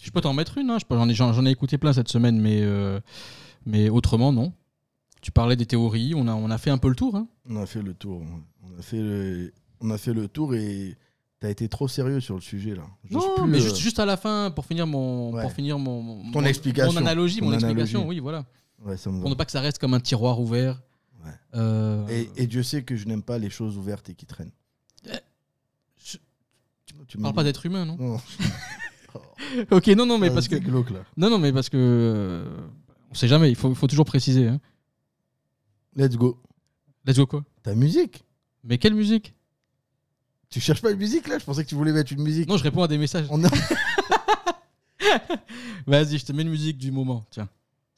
[0.00, 0.78] Je peux t'en mettre une, hein.
[0.90, 3.00] J'en ai, j'en ai écouté plein cette semaine, mais, euh,
[3.66, 4.52] mais autrement, non.
[5.22, 7.16] Tu parlais des théories, on a, on a fait un peu le tour.
[7.16, 7.26] Hein.
[7.48, 8.22] On a fait le tour.
[8.62, 10.96] On a fait le, on a fait le tour et
[11.40, 12.82] t'as été trop sérieux sur le sujet, là.
[13.10, 15.42] Non, plus, mais euh, juste, juste à la fin, pour finir mon, Ouais.
[15.42, 16.92] pour finir mon, mon- Ton mon- explication.
[16.92, 18.44] mon analogie, Ton mon explication, oui, voilà.
[18.84, 19.20] Ouais, ça me va.
[19.22, 20.80] Pour ne pas que ça reste comme un tiroir ouvert.
[21.24, 21.30] Ouais.
[21.54, 24.52] Euh, Et, et Dieu sait que je n'aime pas les choses ouvertes et qui traînent.
[25.06, 25.10] Eh,
[27.06, 28.20] tu on parle pas d'être humain, non Non.
[29.70, 31.00] Ok, non, non, mais Ah, parce que c'est glauque, là.
[31.18, 32.56] non, non, mais parce que euh,
[33.10, 33.50] on sait jamais.
[33.50, 34.48] Il faut, faut toujours préciser.
[34.48, 34.60] Hein.
[35.94, 36.40] Let's go.
[37.06, 37.44] Let's go quoi?
[37.62, 38.24] Ta musique
[38.64, 39.34] Mais quelle musique?
[40.48, 41.38] Tu cherches pas une musique, là?
[41.38, 42.48] Je pensais que tu voulais mettre une musique.
[42.48, 43.26] Non, je réponds à des messages.
[43.30, 43.48] On a-
[45.86, 47.24] Vas-y, je te mets une musique du moment.
[47.30, 47.48] Tiens,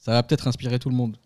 [0.05, 1.17] ça va peut-être inspirer tout le monde.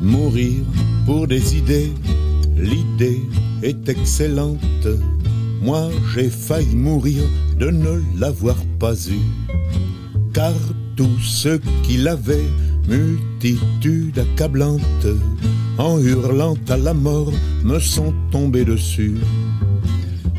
[0.00, 0.64] Mourir
[1.06, 1.92] pour des idées,
[2.56, 3.20] l'idée
[3.62, 4.88] est excellente.
[5.62, 7.22] Moi j'ai failli mourir
[7.58, 9.20] de ne l'avoir pas eu.
[10.34, 10.54] Car
[10.96, 12.50] tous ceux qui l'avaient,
[12.88, 15.06] multitude accablante,
[15.78, 17.32] en hurlant à la mort,
[17.62, 19.14] me sont tombés dessus.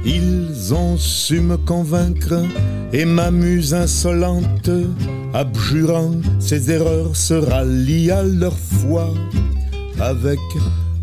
[0.06, 2.44] Ils ont su me convaincre
[2.92, 4.70] et m'amuse insolente,
[5.34, 9.14] abjurant ses erreurs, se rallient à leur foi
[10.00, 10.40] avec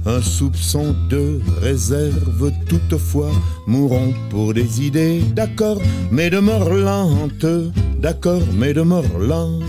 [0.05, 3.30] un soupçon de réserve toutefois,
[3.66, 5.80] mourront pour des idées, d'accord,
[6.11, 7.46] mais de mort lente,
[8.01, 9.62] d'accord, mais de mort lente.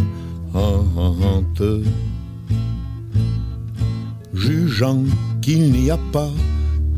[4.33, 5.03] Jugeant
[5.41, 6.31] qu'il n'y a pas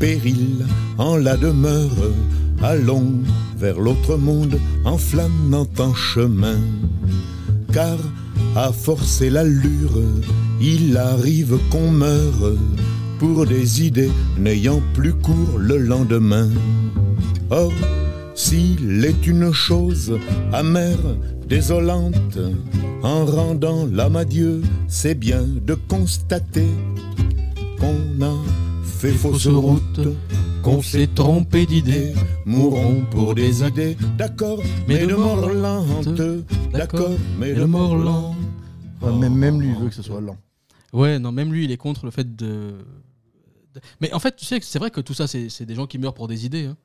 [0.02, 0.66] péril
[0.98, 2.10] en la demeure,
[2.60, 3.20] allons
[3.56, 6.58] vers l'autre monde en flânant en chemin.
[7.72, 7.98] Car
[8.56, 10.02] à forcer l'allure,
[10.60, 12.56] il arrive qu'on meure
[13.20, 16.50] pour des idées n'ayant plus cours le lendemain.
[17.50, 17.72] Or,
[18.34, 20.18] s'il est une chose
[20.52, 21.06] amère,
[21.48, 22.40] désolante,
[23.04, 26.72] en rendant l'âme à Dieu, c'est bien de constater
[27.78, 28.36] qu'on a
[29.02, 30.00] fait fausse route,
[30.62, 32.14] qu'on s'est trompé d'idée,
[32.46, 36.08] mourons pour des idées, d'accord, mais de mort lente,
[36.72, 38.36] d'accord, mais de mort lente.
[39.18, 40.36] Même, même lui, il veut que ce soit lent.
[40.92, 42.74] Ouais, non, même lui, il est contre le fait de.
[43.74, 45.74] de- Mais en fait, tu sais, que c'est vrai que tout ça, c'est c'est des
[45.74, 46.66] gens qui meurent pour des idées.
[46.66, 46.76] hein.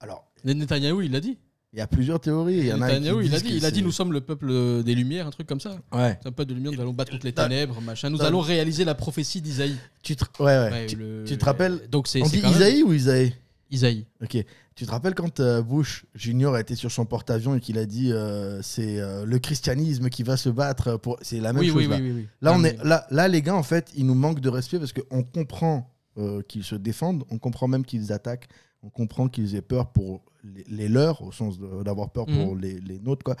[0.00, 1.36] Alors, Netanyahou, il l'a dit.
[1.76, 2.56] Il y a plusieurs théories.
[2.56, 3.84] Il y en a qui Netanyahou, il a disent dit, que il a dit, c'est-
[3.84, 5.78] nous sommes le peuple des Lumières, un truc comme ça.
[5.92, 6.18] Ouais.
[6.22, 8.08] C'est un peuple de lumière, nous allons battre contre les ténèbres, machin.
[8.10, 9.76] Nous allons réaliser la prophétie d'Isaïe.
[10.02, 10.24] Tu te...
[10.42, 10.70] Ouais, ouais.
[10.70, 13.34] Ouais, tu, le- tu te rappelles Donc c'est On dit même- Isaïe ou Isaïe?
[13.70, 14.06] Isaïe.
[14.22, 14.42] Ok.
[14.74, 17.84] Tu te rappelles quand euh, Bush Junior a été sur son porte-avions et qu'il a
[17.86, 21.18] dit euh, c'est euh, le christianisme qui va se battre pour.
[21.22, 21.96] C'est la même Oui, chose oui, là.
[21.98, 22.26] oui.
[22.42, 24.92] Là, on est là, là, les gars, en fait, ils nous manquent de respect parce
[24.92, 28.48] qu'on comprend euh, qu'ils se défendent, on comprend même qu'ils attaquent,
[28.82, 30.22] on comprend qu'ils aient peur pour
[30.54, 32.60] les, les leurs, au sens d'avoir peur pour Mhm.
[32.60, 33.36] les, les nôtres, quoi.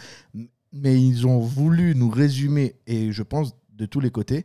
[0.72, 4.44] Mais ils ont voulu nous résumer, et je pense de tous les côtés,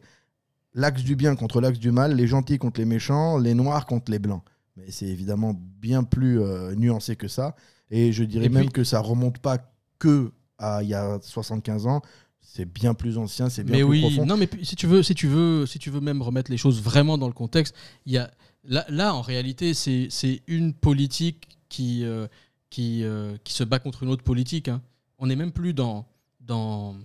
[0.74, 4.12] l'axe du bien contre l'axe du mal, les gentils contre les méchants, les noirs contre
[4.12, 4.44] les blancs.
[4.78, 7.56] Mais c'est évidemment bien plus euh, nuancé que ça.
[7.90, 9.58] Et je dirais Et même puis- que ça remonte pas
[10.00, 12.02] que à il y a 75 ans.
[12.44, 14.26] C'est bien plus ancien, c'est bien Mais plus oui, profond.
[14.26, 16.82] non, mais si tu veux, si tu veux, si tu veux même remettre les choses
[16.82, 18.32] vraiment dans le contexte, il y a
[18.64, 22.28] là, là en réalité, c'est c'est une politique qui euh,
[22.72, 24.68] qui euh, qui se bat contre une autre politique.
[24.68, 24.82] hein.
[25.20, 26.08] On n'est même plus dans
[26.40, 26.96] dans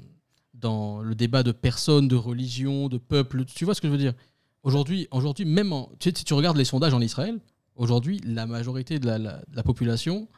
[0.54, 3.44] dans le débat de personnes, de religion, de peuple.
[3.44, 4.14] Tu vois ce que je veux dire?
[4.62, 7.38] Aujourd'hui, aujourd'hui, même en, si tu regardes les sondages en Israël,
[7.74, 10.28] aujourd'hui, la majorité de la, population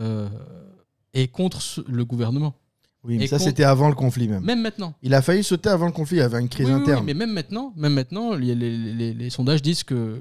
[0.00, 0.28] euh,
[1.12, 2.54] est contre le gouvernement.
[3.06, 4.42] Oui, mais Et ça, contre- c'était avant le conflit même.
[4.44, 4.94] Même maintenant.
[5.02, 7.04] Il a failli sauter avant le conflit, il y avait une crise Oui, interne.
[7.04, 10.18] mais même maintenant, même maintenant les, les- les- les sondages disent que,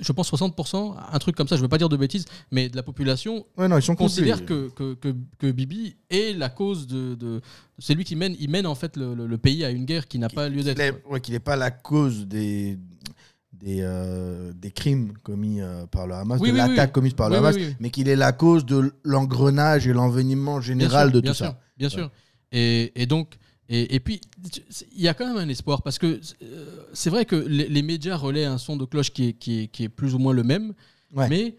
[0.00, 2.68] je pense 60%, un truc comme ça, je ne veux pas dire de bêtises, mais
[2.68, 6.48] de la population Ouais, non, ils sont considère que, que, que, que Bibi est la
[6.48, 7.14] cause de...
[7.14, 7.40] de
[7.80, 10.08] c'est lui qui mène, il mène en fait le, le- le pays à une guerre
[10.08, 10.80] qui n'a pas lieu d'être.
[11.10, 12.76] ouais, qu'il n'est pas la cause des,
[13.60, 16.92] des, euh, des crimes commis euh, par le Hamas, Oui, de oui, l'attaque oui.
[16.92, 21.08] commise par le Hamas, mais qu'il est la cause de l'engrenage et l'envenimement Bien général
[21.08, 21.60] sûr, de bien tout sûr, ça.
[21.76, 22.10] Bien sûr.
[22.52, 23.34] Et, et donc,
[23.68, 24.20] et, et puis,
[24.94, 27.82] il y a quand même un espoir parce que euh, c'est vrai que les, les
[27.82, 30.32] médias relaient un son de cloche qui est, qui est, qui est plus ou moins
[30.32, 30.72] le même,
[31.14, 31.28] Ouais.
[31.28, 31.56] mais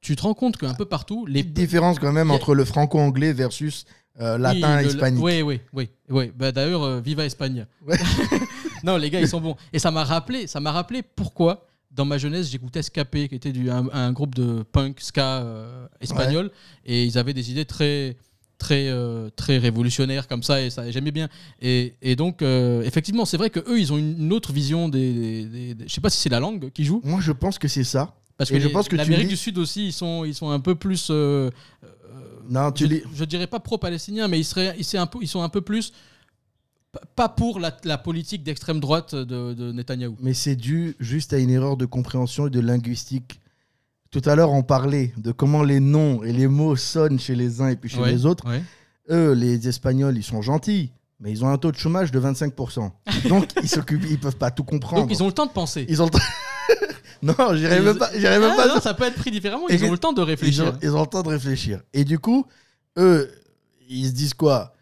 [0.00, 3.32] tu te rends compte qu'un peu partout, les Petite différence quand même entre le franco-anglais
[3.32, 3.84] versus
[4.20, 5.22] euh, latin Oui, le- hispanique.
[5.24, 5.88] Oui, oui, oui.
[6.10, 6.32] oui.
[6.36, 7.66] Bah, D'ailleurs, euh, Viva Espagne.
[7.86, 7.96] Ouais.
[8.84, 9.56] non, les gars, ils sont bons.
[9.72, 13.52] Et ça m'a rappelé, ça m'a rappelé pourquoi, dans ma jeunesse, j'écoutais Scapé, qui était
[13.52, 16.50] du, un, un groupe de punk ska euh, espagnol,
[16.84, 18.16] et ils avaient des idées très
[18.58, 21.28] très euh, très révolutionnaires comme ça et ça j'aimais bien
[21.60, 25.12] et, et donc effectivement c'est vrai que eux ils ont une, autre vision des,
[25.48, 27.66] des- des- je sais pas si c'est la langue qui joue Moi, je pense que
[27.66, 28.14] c'est ça.
[28.36, 30.60] parce que, je les- pense que l'Amérique du Sud aussi ils sont ils sont un
[30.60, 31.10] peu plus
[32.48, 35.18] Non, tu je, lis- je dirais pas pro-palestinien, mais ils, seraient, ils, c'est un peu,
[35.22, 35.92] ils sont un peu plus.
[37.16, 40.16] Pas pour la, la politique d'extrême droite de, de Netanyahou.
[40.20, 43.40] Mais c'est dû juste à une erreur de compréhension et de linguistique.
[44.10, 47.62] Tout à l'heure, on parlait de comment les noms et les mots sonnent chez les
[47.62, 48.46] uns et puis chez Ouais, les autres.
[48.46, 48.62] ouais.
[49.10, 52.90] Eux, les Espagnols, ils sont gentils, mais ils ont un taux de chômage de 25%.
[53.30, 55.02] Donc, ils ils peuvent pas tout comprendre.
[55.02, 55.86] Donc ils ont le temps de penser.
[55.88, 56.18] Ils ont le temps-
[57.22, 58.10] non, j'irai Ils- même pas.
[58.16, 59.68] j'irai même Ah, pas non, ça peut être pris différemment.
[59.68, 60.66] Et Ils ont le temps de Ils réfléchir.
[60.66, 61.80] ont, ils ont le temps de réfléchir.
[61.92, 62.46] Et du coup,
[62.98, 63.30] eux,
[63.88, 64.74] ils se disent quoi?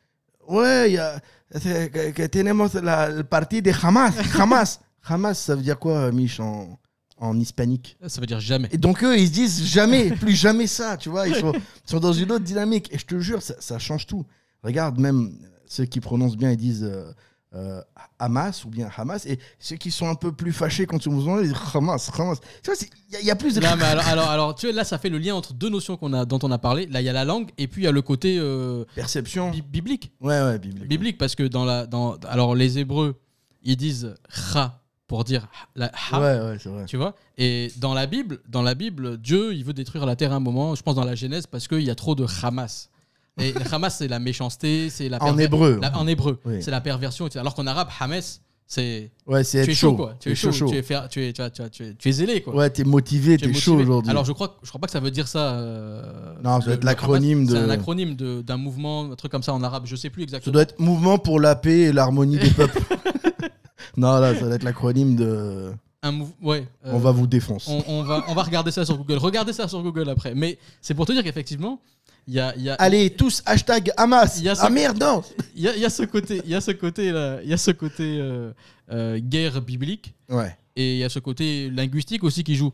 [0.48, 1.20] Ouais, il y a.
[1.52, 4.14] que- tenemos la- le parti de Hamas.
[4.38, 4.80] Hamas.
[5.04, 6.78] Hamas, ça veut dire quoi, Mich, en,
[7.18, 7.96] en hispanique?
[8.06, 8.68] Ça veut dire jamais.
[8.72, 11.26] Et donc, eux, ils se disent jamais, plus jamais ça, tu vois.
[11.28, 11.52] Ils sont,
[11.86, 12.88] ils sont dans une autre dynamique.
[12.92, 14.24] Et je te jure, ça, ça change tout.
[14.62, 15.32] Regarde, même
[15.66, 17.10] ceux qui prononcent bien, ils disent euh,
[17.54, 17.80] euh,
[18.18, 21.38] Hamas ou bien Hamas, et ceux qui sont un peu plus fâchés contre ce mouvement,
[21.40, 22.38] ils disent Hamas, Hamas.
[22.62, 23.60] Tu vois, c'est- il y, a- il y a plus de.
[23.60, 25.96] Non, mais alors, alors, alors, tu vois, là, ça fait le lien entre deux notions
[25.96, 26.86] qu'on a, dont on a parlé.
[26.86, 29.50] Là, il y a la langue et puis il y a le côté euh, Perception.
[29.50, 30.12] bi- biblique.
[30.20, 30.88] Ouais, ouais, biblique.
[30.88, 33.20] Biblique, parce que dans la, dans, alors les Hébreux,
[33.62, 34.76] ils disent cha
[35.08, 36.20] pour dire la ha.
[36.20, 36.84] Ouais, ouais, c'est vrai.
[36.86, 40.32] Tu vois Et dans la Bible, dans la Bible, Dieu, il veut détruire la terre
[40.32, 40.76] à un moment.
[40.76, 42.90] Je pense dans la Genèse parce qu'il y a trop de Hamas.
[43.38, 45.78] Et le Hamas, c'est la méchanceté, c'est la En perver- hébreu.
[45.80, 46.62] la- en hébreu, Oui.
[46.62, 47.26] c'est la perversion.
[47.26, 47.40] etc.
[47.40, 49.96] Alors qu'en arabe, Hamas, c'est Ouais, c'est tu être es chaud, chaud.
[49.96, 50.14] quoi.
[50.20, 52.54] Tu es chaud, tu es, fer- tu es, tu tu es, tu es zélé, quoi.
[52.54, 54.10] Ouais, t'es motivé, Tu es t'es chaud aujourd'hui.
[54.10, 55.54] Alors je crois, je crois pas que ça veut dire ça.
[55.54, 57.48] euh, Non, ça doit le- être le l'acronyme Hamas.
[57.50, 59.84] de- C'est un acronyme de- d'un mouvement, un truc comme ça en arabe.
[59.86, 60.52] Je sais plus Ça exactement.
[60.52, 62.78] doit être Mouvement pour la paix et l'harmonie des peuples.
[63.96, 65.72] non, là, ça doit être l'acronyme de.
[66.02, 67.70] Un ouais, euh, On va vous défoncer.
[67.70, 69.18] On, on va, on va regarder ça sur Google.
[69.18, 70.34] Regardez ça sur Google après.
[70.34, 71.78] Mais c'est pour te dire qu'effectivement,
[72.26, 74.40] il y a, il y a, Allez, tous, hashtag Hamas.
[74.40, 75.22] Y a ce- Ah merde, non
[75.54, 77.52] il y a, il y a ce côté, il y a ce côté là, y
[77.52, 78.52] a ce côté euh,
[78.92, 80.56] euh, guerre biblique Ouais.
[80.76, 82.72] et il y a ce côté linguistique aussi qui joue.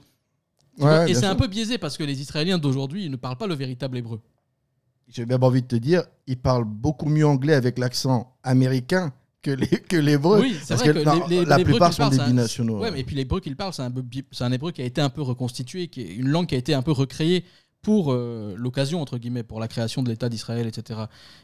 [0.78, 3.46] Ouais, et c'est un peu biaisé parce que les Israéliens d'aujourd'hui ils ne parlent pas
[3.46, 4.20] le véritable hébreu.
[5.08, 9.52] J'ai même envie de te dire, ils parlent beaucoup mieux anglais avec l'accent américain que
[9.52, 10.40] les que l'hébreu.
[10.40, 12.26] Oui, c'est Parce vrai que, que, non, les, les- la plupart sont des c'est un-
[12.26, 12.80] binationaux.
[12.80, 13.92] Ouais, mais puis l'hébreu qu'ils parlent, c'est un,
[14.40, 16.74] un hébreu qui a été un peu reconstitué, qui est une langue qui a été
[16.74, 17.44] un peu recréée
[17.86, 21.02] pour euh, l'occasion, entre guillemets, pour la création de l'État d'Israël, etc.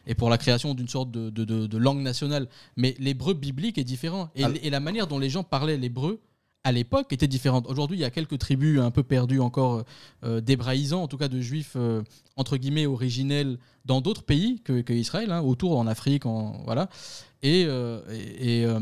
[0.08, 2.48] Et pour la création d'une sorte de, de- de- de langue nationale.
[2.76, 4.28] Mais l'hébreu biblique est différent.
[4.34, 6.18] Et, la manière dont les gens parlaient l'hébreu
[6.64, 7.66] à l'époque était différente.
[7.68, 9.84] Aujourd'hui, il y a quelques tribus un peu perdues encore
[10.24, 12.02] euh, d'hébraïsants, en tout cas de juifs, euh,
[12.36, 16.88] entre guillemets, originels dans d'autres pays que, que Israël, hein, autour, en Afrique, en, voilà.
[17.44, 18.80] Et, euh, et, et, euh,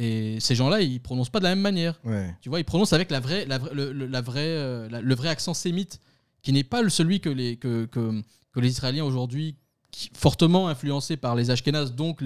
[0.00, 2.00] et ces gens-là, ils prononcent pas de la même manière.
[2.04, 2.34] Ouais.
[2.40, 5.00] Tu vois, ils prononcent avec la vraie, la vraie- le, le- la vraie, euh, la-
[5.00, 6.00] le vrai accent sémite,
[6.42, 8.22] qui n'est pas celui que les, que, que,
[8.52, 9.56] que les Israéliens aujourd'hui,
[9.90, 12.20] qui- fortement influencés par les Ashkénazes, donc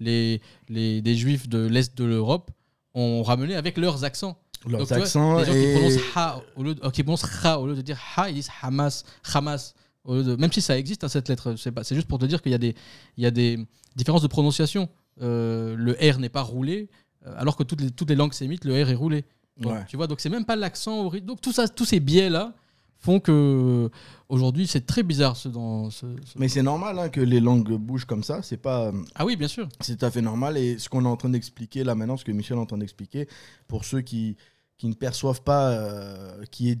[0.00, 2.50] les, les, des Juifs de l'Est de l'Europe,
[2.94, 4.38] ont ramené avec leurs accents.
[4.66, 7.02] Leurs Donc, tu vois, accents les gens qui et- prononcent ha au lieu de, qui
[7.04, 9.74] prononcent ha au lieu de dire ha, ils disent Hamas, Hamas.
[10.04, 12.40] Au lieu de, même si ça existe, hein, cette lettre, c'est juste pour te dire
[12.42, 12.74] qu'il y a des,
[13.18, 13.58] il y a des
[13.94, 14.88] différences de prononciation.
[15.20, 16.88] Euh, le R n'est pas roulé,
[17.26, 19.24] euh, alors que toutes les, toutes les langues sémites, le R est roulé.
[19.58, 19.84] Donc, Ouais.
[19.88, 21.10] Tu vois, donc c'est même pas l'accent.
[21.22, 22.54] Donc tout ça, tous ces biais là
[23.00, 23.90] font que
[24.28, 26.06] aujourd'hui c'est très bizarre ce dans ce.
[26.24, 28.42] ce- Mais c'est normal hein, que les langues bougent comme ça.
[28.42, 28.92] C'est pas.
[29.14, 29.68] Ah oui, bien sûr.
[29.80, 30.56] C'est tout à fait normal.
[30.56, 32.78] Et ce qu'on est en train d'expliquer là maintenant, ce que Michel est en train
[32.78, 33.28] d'expliquer,
[33.68, 34.36] pour ceux qui,
[34.76, 36.78] qui ne perçoivent pas, euh, qui est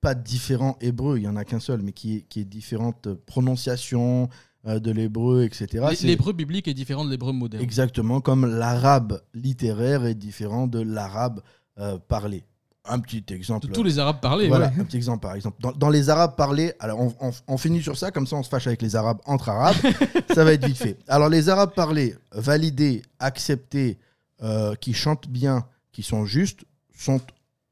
[0.00, 3.08] pas différent hébreu, il y en a qu'un seul, mais qui est, qui est différente
[3.26, 4.28] prononciation
[4.66, 5.86] euh, de l'hébreu, etc.
[6.02, 7.62] L'hébreu biblique est différent de l'hébreu moderne.
[7.62, 11.40] Exactement comme l'arabe littéraire est différent de l'arabe
[11.78, 12.44] euh, parlé.
[12.90, 13.66] Un petit exemple.
[13.68, 14.48] De tous les arabes parlés.
[14.48, 14.80] Voilà, ouais.
[14.80, 15.56] un petit exemple par exemple.
[15.60, 18.42] Dans, dans les arabes parlés, alors on, on- on finit sur ça, comme ça on
[18.42, 19.76] se fâche avec les arabes entre arabes,
[20.34, 20.96] ça va être vite fait.
[21.08, 23.98] Alors les arabes parlés, validés, acceptés,
[24.42, 26.60] euh, qui chantent bien, qui sont justes,
[26.96, 27.20] sont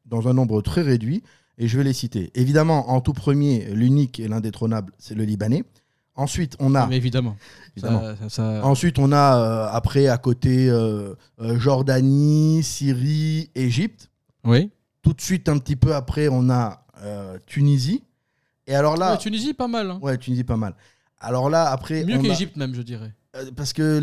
[0.04, 1.22] dans un nombre très réduit,
[1.58, 2.30] et je vais les citer.
[2.34, 5.64] Évidemment, en tout premier, l'unique et l'indétrônable, c'est le Libanais.
[6.18, 6.80] Ensuite, on a...
[6.82, 7.36] Ah, Mais évidemment.
[7.76, 8.00] Évidemment.
[8.00, 11.14] Ça- ça- ça- Ensuite, on a euh, après à côté euh,
[11.66, 14.08] Jordanie, Syrie, Égypte.
[14.44, 14.70] Oui.
[15.06, 18.02] Tout de suite, un petit peu après, on a euh, Tunisie.
[18.66, 19.88] Et alors là, Ouais, Tunisie, pas mal.
[19.88, 20.00] hein.
[20.02, 20.74] ouais, Tunisie pas mal.
[21.20, 23.14] Alors là, après, Mieux on a- qu'Égypte même, je dirais.
[23.36, 24.00] euh, parce que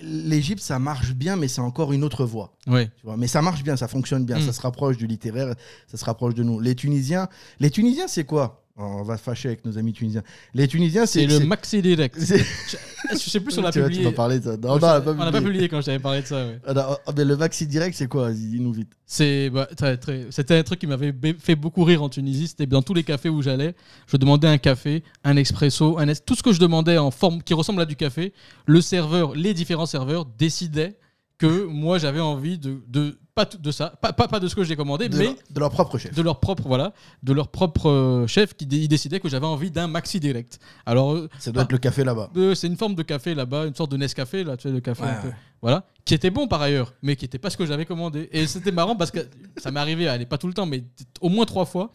[0.00, 2.56] l'Égypte, ça marche bien, mais c'est encore une autre voie.
[2.66, 2.90] Ouais.
[2.96, 3.18] Tu vois.
[3.18, 4.42] Mais ça marche bien, ça fonctionne bien, Mm.
[4.46, 5.54] ça se rapproche du littéraire,
[5.86, 6.58] ça se rapproche de nous.
[6.58, 7.28] Les Tunisiens,
[7.58, 8.59] les Tunisiens, c'est quoi?
[8.76, 10.22] On va fâcher avec nos amis tunisiens.
[10.54, 12.16] Les Tunisiens, c'est le maxi direct.
[13.12, 14.08] Je, sais plus si on l'a Tu vois, publié.
[14.08, 14.56] Tu parler de ça.
[14.56, 15.68] Non, On non, on l'a pas pas publié.
[15.68, 16.46] quand je t'avais parlé de ça.
[16.46, 16.58] ouais.
[16.66, 18.92] Ah, non, ah, mais le maxi direct, c'est quoi Vas-y, Dis-nous vite.
[19.04, 22.48] C'est bah, très, très- c'était un truc qui m'avait fait beaucoup rire en Tunisie.
[22.48, 23.74] C'était dans tous les cafés où j'allais.
[24.06, 27.42] Je demandais un café, un expresso, un es- tout ce que je demandais en forme
[27.42, 28.32] qui ressemble à du café.
[28.66, 30.96] Le serveur, les différents serveurs décidaient
[31.38, 34.64] que moi j'avais envie de, de pas de ça, pas, pas, pas de ce que
[34.64, 36.14] j'ai commandé, De, mais leur, de leur propre chef.
[36.14, 39.86] de leur propre voilà, de leur propre euh, chef qui décidait que j'avais envie d'un
[39.86, 40.58] maxi direct.
[40.86, 42.30] Alors euh, Ça doit être le café là-bas.
[42.36, 44.80] euh, c'est une forme de café là-bas, une sorte de Nescafé là, tu sais, de
[44.80, 45.02] café.
[45.02, 45.28] Ouais, un peu.
[45.28, 45.34] ouais.
[45.62, 48.28] Voilà, qui était bon par ailleurs, mais qui était pas ce que j'avais commandé.
[48.32, 49.20] Et c'était marrant parce que
[49.58, 50.84] ça m'est arrivé, allez, pas tout le temps, mais
[51.20, 51.92] au moins trois fois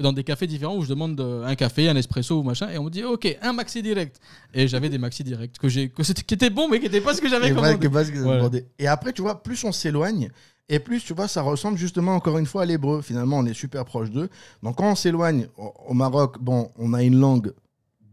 [0.00, 2.84] dans des cafés différents où je demande un café, un espresso ou machin, et on
[2.84, 4.20] me dit ok, un maxi direct.
[4.54, 7.00] Et j'avais des maxi direct que j'ai, que c'était, qui étaient bons, mais qui n'étaient
[7.00, 7.88] pas ce que j'avais commandé.
[8.22, 8.42] Voilà.
[8.78, 10.30] Et après, tu vois, plus on s'éloigne,
[10.68, 13.02] et plus, tu vois, ça ressemble justement encore une fois à l'hébreu.
[13.02, 14.28] Finalement, on est super proche d'eux.
[14.62, 17.52] Donc, quand on s'éloigne au, Maroc, bon, on a une langue,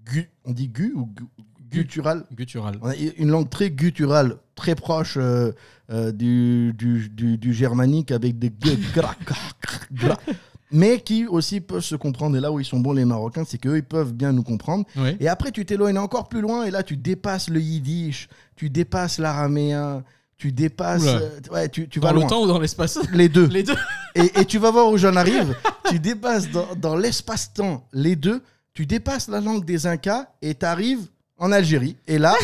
[0.06, 1.24] gu, on dit gu ou gu-
[1.70, 2.24] gutturale?
[2.34, 2.78] Guttural.
[2.82, 5.52] On a une langue très gutturale, très proche euh,
[5.90, 8.50] euh, du, du, du- du germanique avec des
[10.72, 12.38] mais qui aussi peuvent se comprendre.
[12.38, 14.86] Et là où ils sont bons, les Marocains, c'est qu'eux, ils peuvent bien nous comprendre.
[14.98, 15.16] Oui.
[15.20, 19.20] Et après, tu t'éloignes encore plus loin, et là, tu dépasses le yiddish, tu dépasses
[19.20, 20.04] l'araméen,
[20.38, 21.06] tu dépasses.
[21.06, 22.30] Euh, ouais, tu, tu vas Dans le loin.
[22.30, 23.48] temps ou dans l'espace Les deux.
[23.48, 23.76] Les deux.
[24.16, 25.56] Et, et tu vas voir où j'en arrive.
[25.90, 28.42] tu dépasses dans, dans l'espace-temps les deux.
[28.74, 31.08] Tu dépasses la langue des Incas et tu arrives
[31.38, 31.96] en Algérie.
[32.08, 32.36] Et là.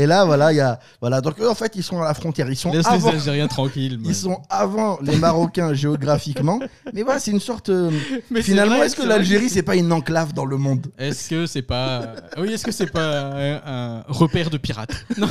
[0.00, 0.78] Et là, voilà, il y a.
[1.00, 2.48] Voilà, donc eux, en fait, ils sont à la frontière.
[2.48, 3.10] Ils sont Laisse avant.
[3.10, 3.98] les Algériens tranquilles.
[4.04, 6.60] Ils sont avant les Marocains géographiquement.
[6.94, 7.68] Mais voilà, c'est une sorte.
[7.68, 7.90] euh,
[8.30, 10.86] Mais finalement, est-ce que l'Algérie, c'est pas une enclave dans le monde?
[10.98, 12.14] Est-ce que c'est pas.
[12.38, 14.94] Oui, est-ce que c'est pas un, un repère de pirates?
[15.18, 15.28] Non.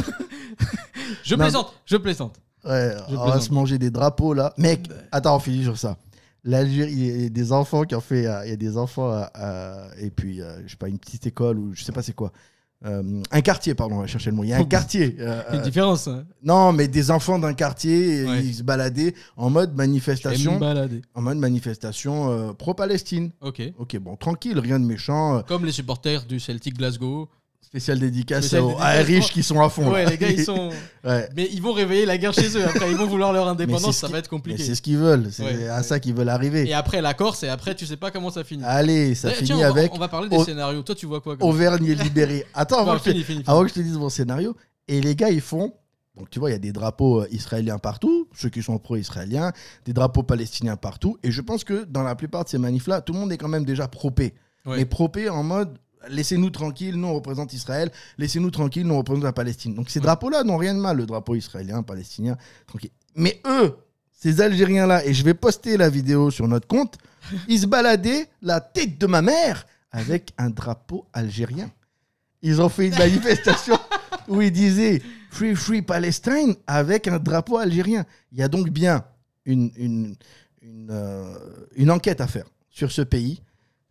[1.24, 1.44] je Non.
[1.44, 2.36] plaisante, je plaisante.
[2.66, 4.54] Ouais, Je on va se manger des drapeaux là.
[4.58, 5.98] Mec, attends, on finit sur ça.
[6.44, 8.26] L'Algérie, il y a des enfants qui ont fait.
[8.26, 10.98] euh, Il y a des enfants, euh, euh, et puis, euh, je sais pas, une
[11.00, 12.32] petite école ou je sais pas c'est quoi.
[12.86, 14.44] Euh, un quartier, pardon, on va chercher le mot.
[14.44, 15.16] Il y a un quartier.
[15.20, 16.08] euh, une euh, différence.
[16.08, 16.26] hein.
[16.44, 18.44] non, mais des enfants d'un quartier, Ouais.
[18.46, 20.60] ils se baladaient en mode manifestation.
[21.16, 23.32] En mode manifestation euh, pro-Palestine.
[23.42, 23.62] Ok.
[23.80, 25.42] Ok, bon, tranquille, rien de méchant.
[25.48, 27.30] Comme les supporters du Celtic Glasgow.
[27.62, 29.34] Spécial dédicace Spécial aux dédicace, riches oh.
[29.34, 29.92] qui sont à fond.
[29.92, 30.12] Ouais, là.
[30.12, 30.70] les gars, ils sont.
[31.04, 31.30] Ouais.
[31.38, 32.66] Mais ils vont réveiller la guerre chez eux.
[32.66, 33.96] Après, ils vont vouloir leur indépendance.
[33.98, 34.62] Ça va être Mais compliqué.
[34.64, 36.68] c'est ce qu'ils veulent, c'est Ouais, à ça qu'ils veulent arriver.
[36.68, 38.64] Et après la Corse, et après, tu sais pas comment ça finit.
[38.66, 40.82] Allez, ça D'ailleurs, finit tiens, on va- avec On va parler des Au- scénarios.
[40.84, 42.46] Toi, tu vois quoi comme- Auvergne est libéré.
[42.54, 44.56] Attends, avant, Bon, que je te- fini, avant que je te dise mon scénario.
[44.90, 45.74] Et les gars, ils font.
[46.18, 49.54] Donc, tu vois, il y a des drapeaux euh, israéliens partout, ceux qui sont pro-israéliens,
[49.86, 51.18] des drapeaux palestiniens partout.
[51.24, 53.48] Et je pense que dans la plupart de ces manifs-là, tout le monde est quand
[53.48, 54.34] même déjà propé.
[54.66, 55.78] Mais propé en mode
[56.10, 59.74] laissez-nous tranquilles, nous on représente Israël, laissez-nous tranquilles, nous on représente la Palestine.
[59.74, 62.92] Donc, ces drapeaux-là n'ont rien de mal, le drapeau israélien, palestinien, tranquille.
[63.16, 63.76] Mais eux,
[64.12, 66.98] ces Algériens-là, et je vais poster la vidéo sur notre compte,
[67.48, 71.72] ils se baladaient la tête de ma mère avec un drapeau algérien.
[72.42, 73.78] Ils ont fait une manifestation
[74.28, 75.02] où ils disaient
[75.32, 78.06] Free Free Palestine avec un drapeau algérien.
[78.32, 79.06] Il y a donc bien
[79.46, 80.16] une, une,
[80.62, 81.38] une, euh,
[81.76, 83.42] une enquête à faire sur ce pays,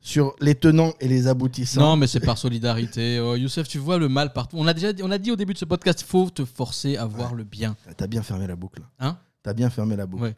[0.07, 1.81] sur les tenants et les aboutissants.
[1.81, 3.19] Non, mais c'est par solidarité.
[3.27, 4.57] Oh, Youssef, tu vois le mal partout.
[4.57, 6.97] On a déjà dit, on a dit au début de ce podcast, faut te forcer
[6.97, 7.77] à voir le bien.
[7.97, 8.83] T'as bien fermé la boucle.
[9.01, 10.23] Hein T'as bien fermé la boucle.
[10.23, 10.37] Ouais.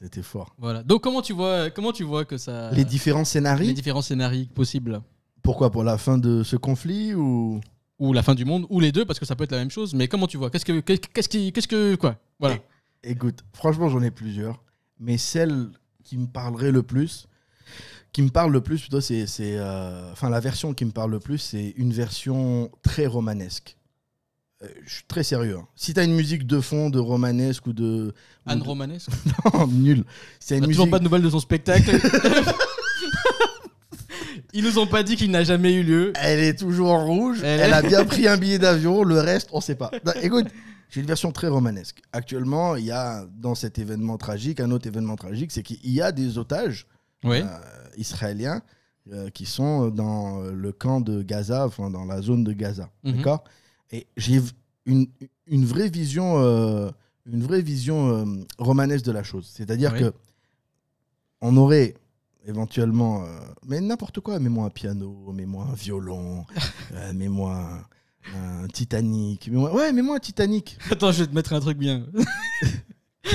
[0.00, 0.54] C'était fort.
[0.58, 0.84] Voilà.
[0.84, 4.46] Donc comment tu vois, comment tu vois que ça Les différents scénarios les différents scénarios
[4.54, 5.00] possibles
[5.42, 7.60] Pourquoi Pour la fin de ce conflit ou
[7.98, 9.70] ou la fin du monde ou les deux parce que ça peut être la même
[9.70, 9.94] chose.
[9.94, 10.50] Mais comment tu vois?
[10.50, 12.16] Qu'est-ce que qu'est-ce qu'est-ce qui qu'est-ce que quoi?
[12.38, 12.56] Voilà.
[13.02, 14.62] Écoute, franchement, j'en ai plusieurs.
[15.00, 15.70] Mais celle
[16.04, 17.26] qui me parlerait le plus,
[18.12, 19.26] qui me parle le plus, plutôt, c'est.
[19.26, 23.76] c'est, euh, Enfin, la version qui me parle le plus, c'est une version très romanesque.
[24.62, 25.56] Euh, je suis très sérieux.
[25.60, 25.66] hein.
[25.76, 28.12] Si t'as une musique de fond, de romanesque ou de.
[28.46, 29.08] ou Anne de- Romanesque.
[29.54, 30.04] Non, nul.
[30.38, 30.90] C'est une toujours musique.
[30.92, 31.90] pas de nouvelles de son spectacle.
[34.54, 36.12] Ils nous ont pas dit qu'il n'a jamais eu lieu.
[36.16, 37.40] Elle est toujours en rouge.
[37.42, 39.02] Elle Elle, est- a bien pris un billet d'avion.
[39.02, 39.90] Le reste, on sait pas.
[40.04, 40.46] Non, écoute,
[40.90, 42.02] j'ai une version très romanesque.
[42.12, 46.02] Actuellement, il y a dans cet événement tragique un autre événement tragique, c'est qu'il y
[46.02, 46.86] a des otages
[47.24, 47.40] Oui.
[47.40, 47.46] euh,
[47.96, 48.62] israéliens
[49.12, 52.90] euh, qui sont dans le camp de Gaza, enfin dans la zone de Gaza.
[53.04, 53.16] Mhm.
[53.16, 53.44] D'accord?
[53.90, 54.40] Et j'ai
[54.86, 55.06] une,
[55.46, 56.90] une vraie vision, euh,
[57.26, 58.24] une vraie vision euh,
[58.58, 59.48] romanesque de la chose.
[59.52, 60.00] C'est-à-dire Oui.
[60.00, 60.12] que
[61.40, 61.94] on aurait
[62.46, 63.26] éventuellement, euh,
[63.66, 66.44] mais n'importe quoi, mets-moi un piano, mets-moi un violon,
[67.14, 67.84] mets-moi
[68.34, 70.78] un, un Titanic, mets-moi- ouais, mets-moi un Titanic.
[70.90, 72.06] Attends, je vais te mettre un truc bien.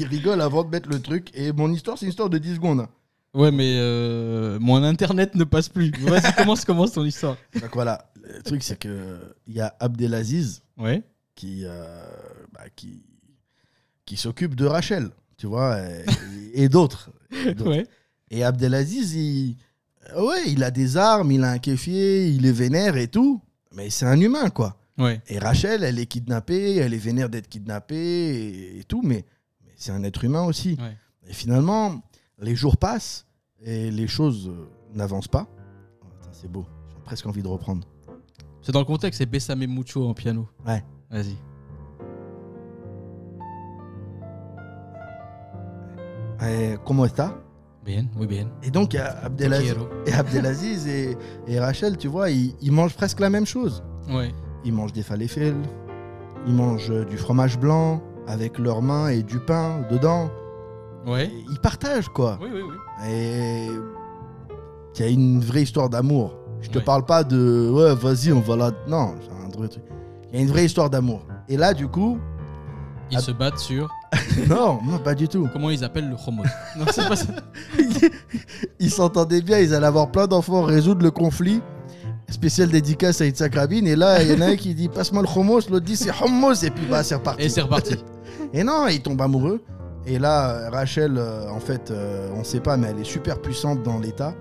[0.00, 2.54] Il rigole avant de mettre le truc et mon histoire, c'est une histoire de 10
[2.56, 2.86] secondes.
[3.32, 5.92] Ouais, mais euh, mon internet ne passe plus.
[6.00, 7.36] Vas-y, commence, commence ton histoire.
[7.60, 11.02] Donc voilà, le truc c'est que il y a Abdelaziz Ouais.
[11.36, 12.02] qui, euh,
[12.52, 13.02] bah, qui,
[14.04, 16.04] qui s'occupe de Rachel, tu vois, et,
[16.64, 17.10] et d'autres.
[17.46, 17.70] et d'autres.
[17.70, 17.86] Ouais.
[18.32, 19.56] Et Abdelaziz, il,
[20.16, 23.40] ouais, il a des armes, il a un kéfier, il est vénère et tout,
[23.76, 24.76] mais c'est un humain, quoi.
[24.98, 25.20] Ouais.
[25.28, 29.24] Et Rachel, elle est kidnappée, elle est vénère d'être kidnappée et, et tout, mais
[29.80, 30.76] c'est un être humain aussi.
[30.78, 30.96] Ouais.
[31.26, 32.02] Et finalement,
[32.38, 33.26] les jours passent
[33.60, 35.48] et les choses euh, n'avancent pas.
[36.02, 37.88] Oh, c'est beau, j'ai presque envie de reprendre.
[38.62, 40.48] C'est dans le contexte, c'est Bessame Mucho en piano.
[40.66, 40.84] Ouais.
[41.10, 41.36] Vas-y.
[46.42, 47.34] Eh, comment está
[47.84, 48.50] Bien, muy bien.
[48.62, 49.74] Et donc, il y a Abdelaziz,
[50.06, 51.16] et, Abdelaziz et,
[51.46, 53.82] et Rachel, tu vois, ils, ils mangent presque la même chose.
[54.10, 54.30] Ouais.
[54.64, 55.62] Ils mangent des falafels,
[56.46, 60.30] ils mangent euh, du fromage blanc avec leurs mains et du pain dedans.
[61.06, 61.30] Ouais.
[61.50, 62.38] Ils partagent, quoi.
[62.40, 63.08] Oui, oui, oui.
[63.10, 63.66] Et
[64.96, 66.36] il y a une vraie histoire d'amour.
[66.60, 66.84] Je te Ouais.
[66.84, 68.70] parle pas de ouais, vas-y, on va là.
[68.86, 69.72] Non, c'est un truc.
[70.30, 71.22] Il y a une vraie histoire d'amour.
[71.48, 72.18] Et là, du coup,
[73.10, 73.88] Ils se battent sur
[74.48, 75.48] non, non, pas du tout.
[75.52, 76.42] comment ils appellent le chromos.
[76.76, 77.26] non, c'est pas ça.
[78.78, 81.60] ils s'entendaient bien, ils allaient avoir plein d'enfants, résoudre le conflit.
[82.28, 83.84] Spécial dédicace à Itzhak Rabin.
[83.86, 86.10] Et là, il y en a un qui dit passe-moi le hummus, l'autre dit c'est
[86.10, 86.62] hummus.
[86.62, 87.42] Et puis bah, c'est reparti.
[87.42, 87.96] Et c'est reparti.
[88.52, 89.62] Et non, ils tombent amoureux.
[90.06, 93.82] Et là, Rachel, euh, en fait, euh, on sait pas, mais elle est super puissante
[93.82, 94.34] dans l'état.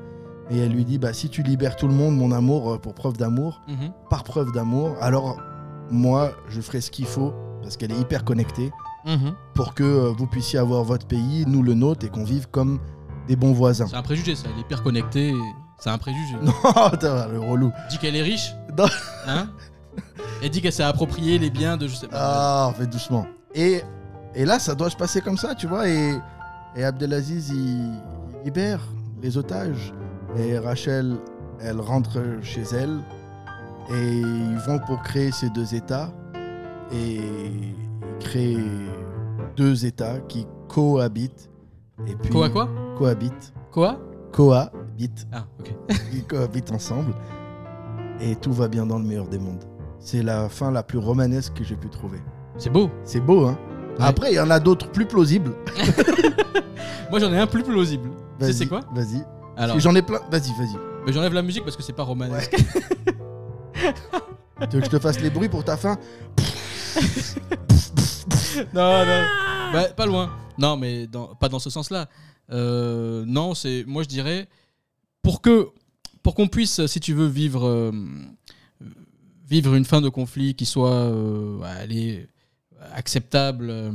[0.49, 2.93] Et elle lui dit bah, si tu libères tout le monde, mon amour, euh, pour
[2.95, 3.91] preuve d'amour, Mhm.
[4.09, 5.37] par preuve d'amour, alors
[5.91, 8.71] moi, je ferai ce qu'il faut parce qu'elle est hyper connectée
[9.05, 9.33] Mhm.
[9.53, 12.79] pour que euh, vous puissiez avoir votre pays, nous le nôtre, et qu'on vive comme
[13.27, 13.85] des bons voisins.
[13.87, 14.47] C'est un préjugé, ça.
[14.51, 15.33] Elle est hyper connectée.
[15.79, 16.35] C'est un préjugé.
[16.41, 16.51] Non,
[16.99, 17.71] t'as le relou.
[17.89, 18.53] Dit qu'elle est riche.
[18.77, 18.85] Non.
[19.27, 19.49] Hein
[20.41, 22.17] Elle dit qu'elle s'est approprié les biens de je sais pas.
[22.69, 23.25] Ah, fais doucement.
[23.53, 23.81] Et,
[24.35, 25.87] et là, ça doit se passer comme ça, tu vois.
[25.87, 26.13] Et,
[26.75, 27.55] et Abdelaziz, il,
[28.39, 28.81] il libère
[29.21, 29.93] les otages.
[30.37, 31.17] Et Rachel,
[31.59, 32.99] elle rentre chez elle.
[33.91, 36.11] Et ils vont pour créer ces deux États.
[36.91, 37.75] Et ils
[38.19, 38.57] créent
[39.55, 41.49] deux États qui cohabitent.
[42.07, 42.69] Et puis, Quoi, quoi?
[42.97, 43.53] Cohabitent.
[43.71, 43.99] Quoi?
[44.31, 45.27] Cohabitent.
[45.31, 45.73] Ah, ok.
[46.13, 47.13] Ils cohabitent ensemble.
[48.21, 49.63] Et tout va bien dans le meilleur des mondes.
[49.99, 52.19] C'est la fin la plus romanesque que j'ai pu trouver.
[52.57, 52.89] C'est beau.
[53.03, 53.57] C'est beau, hein?
[53.99, 55.53] Après, il y en a d'autres plus plausibles.
[57.11, 58.09] Moi, j'en ai un plus plausible.
[58.39, 59.23] Tu sais, c'est quoi Vas-y.
[59.57, 60.19] Alors, J'en ai plein.
[60.31, 60.75] Vas-y, vas-y.
[61.05, 62.55] mais j'enlève la musique parce que c'est pas romanesque.
[64.69, 65.97] Tu veux que je te fasse les bruits pour ta fin
[68.73, 69.23] non, non.
[69.73, 70.31] Bah, pas loin.
[70.57, 72.07] Non, mais dans- pas dans ce sens-là.
[72.51, 73.83] Euh, non, c'est.
[73.87, 74.47] Moi, je dirais.
[75.21, 75.67] Pour que.
[76.23, 77.65] Pour qu'on puisse, si tu veux, vivre.
[77.67, 77.91] euh,
[79.47, 80.91] vivre une fin de conflit qui soit.
[80.91, 82.27] euh, allez,
[82.93, 83.69] acceptable.
[83.69, 83.91] euh,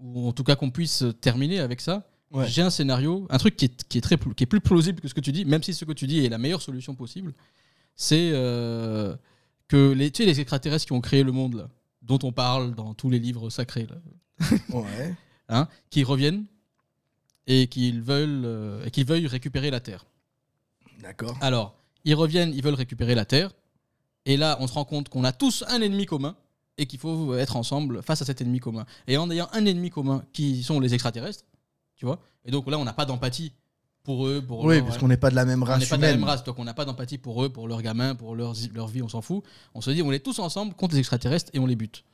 [0.00, 2.06] ou en tout cas qu'on puisse terminer avec ça.
[2.30, 2.46] Ouais.
[2.48, 5.08] J'ai un scénario, un truc qui est, qui, est très, qui est plus plausible que
[5.08, 7.32] ce que tu dis, même si ce que tu dis est la meilleure solution possible.
[7.94, 9.16] C'est euh,
[9.68, 11.68] que les, tu sais, les extraterrestres qui ont créé le monde, là,
[12.02, 13.96] dont on parle dans tous les livres sacrés, là,
[14.70, 15.14] Ouais.
[15.48, 16.44] hein, qui reviennent
[17.46, 20.04] et qu'ils veulent, euh, et qu'ils veuillent récupérer la Terre.
[21.00, 21.38] D'accord.
[21.40, 23.52] Alors, ils reviennent, ils veulent récupérer la Terre,
[24.26, 26.36] et là, on se rend compte qu'on a tous un ennemi commun
[26.78, 28.84] et qu'il faut être ensemble face à cet ennemi commun.
[29.06, 31.44] Et en ayant un ennemi commun qui sont les extraterrestres,
[31.96, 33.52] tu vois, et donc là, on n'a pas d'empathie
[34.02, 35.86] pour eux, pour Oui, leur- parce qu'on n'est pas de la même on race n'est
[35.86, 38.14] pas de la même race, donc on n'a pas d'empathie pour eux, pour leurs gamins,
[38.14, 39.42] pour leur, leur vie, on s'en fout.
[39.74, 42.04] On se dit, on est tous ensemble contre les extraterrestres et on les bute.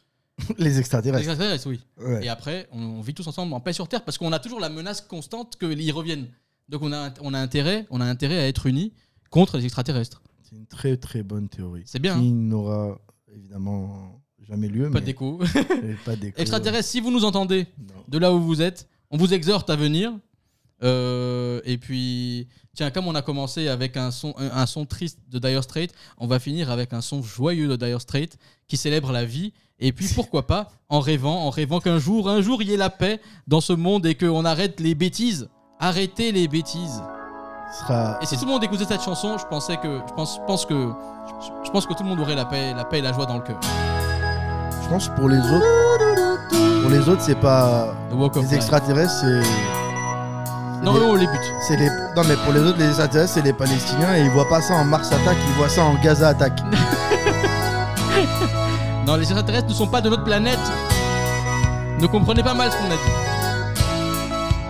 [0.59, 1.29] Les Les extraterrestres.
[1.29, 1.81] extraterrestres, oui.
[2.01, 2.25] Ouais.
[2.25, 4.61] Et après, on, on vit tous ensemble en paix sur Terre parce qu'on a toujours
[4.61, 6.29] la menace constante qu'ils reviennent.
[6.71, 8.95] Donc on a, on, a intérêt, on a intérêt à être unis
[9.29, 10.23] contre les extraterrestres.
[10.43, 11.83] C'est une très très bonne théorie.
[11.85, 12.33] C'est bien, Qui hein.
[12.33, 12.99] n'aura
[13.35, 14.91] évidemment jamais lieu.
[14.91, 15.39] Pas mais- d'écho.
[16.05, 16.35] Pas d'écho.
[16.39, 17.95] Extraterrestres, si vous nous entendez Non.
[18.09, 20.13] de là où vous êtes, on vous exhorte à venir.
[20.83, 25.21] Euh, et puis, tiens, comme on a commencé avec un son, un, un son triste
[25.31, 28.37] de Dire Straits, on va finir avec un son joyeux de Dire Straits
[28.67, 29.53] qui célèbre la vie.
[29.79, 32.77] Et puis, pourquoi pas, en rêvant, en rêvant qu'un jour, un jour, il y ait
[32.77, 35.49] la paix dans ce monde et qu'on arrête les bêtises.
[35.79, 37.01] Arrêtez les bêtises.
[37.79, 38.19] Sera...
[38.21, 40.75] Et si tout le monde écoutait cette chanson, je pensais que, je pense, pense que,
[41.41, 43.27] je, je pense que tout le monde aurait la paix, la paix et la joie
[43.27, 43.61] dans le cœur.
[45.17, 45.67] Pour les autres.
[46.83, 47.95] Pour les autres, c'est pas.
[48.41, 49.43] Les extraterrestres, c'est.
[50.85, 51.53] Non, les- eux, on les bute.
[51.67, 51.87] C'est les...
[52.17, 54.75] Non, mais pour les autres, les extraterrestres, c'est les Palestiniens et ils voient pas ça
[54.75, 56.61] en Mars attaque, ils voient ça en Gaza attaque.
[59.07, 60.59] Non, les extraterrestres ne sont pas de notre planète.
[61.99, 63.13] Ne comprenez pas mal ce qu'on a dit.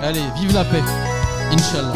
[0.03, 0.83] Allez, vive la paix.
[1.53, 1.93] Inch'Allah.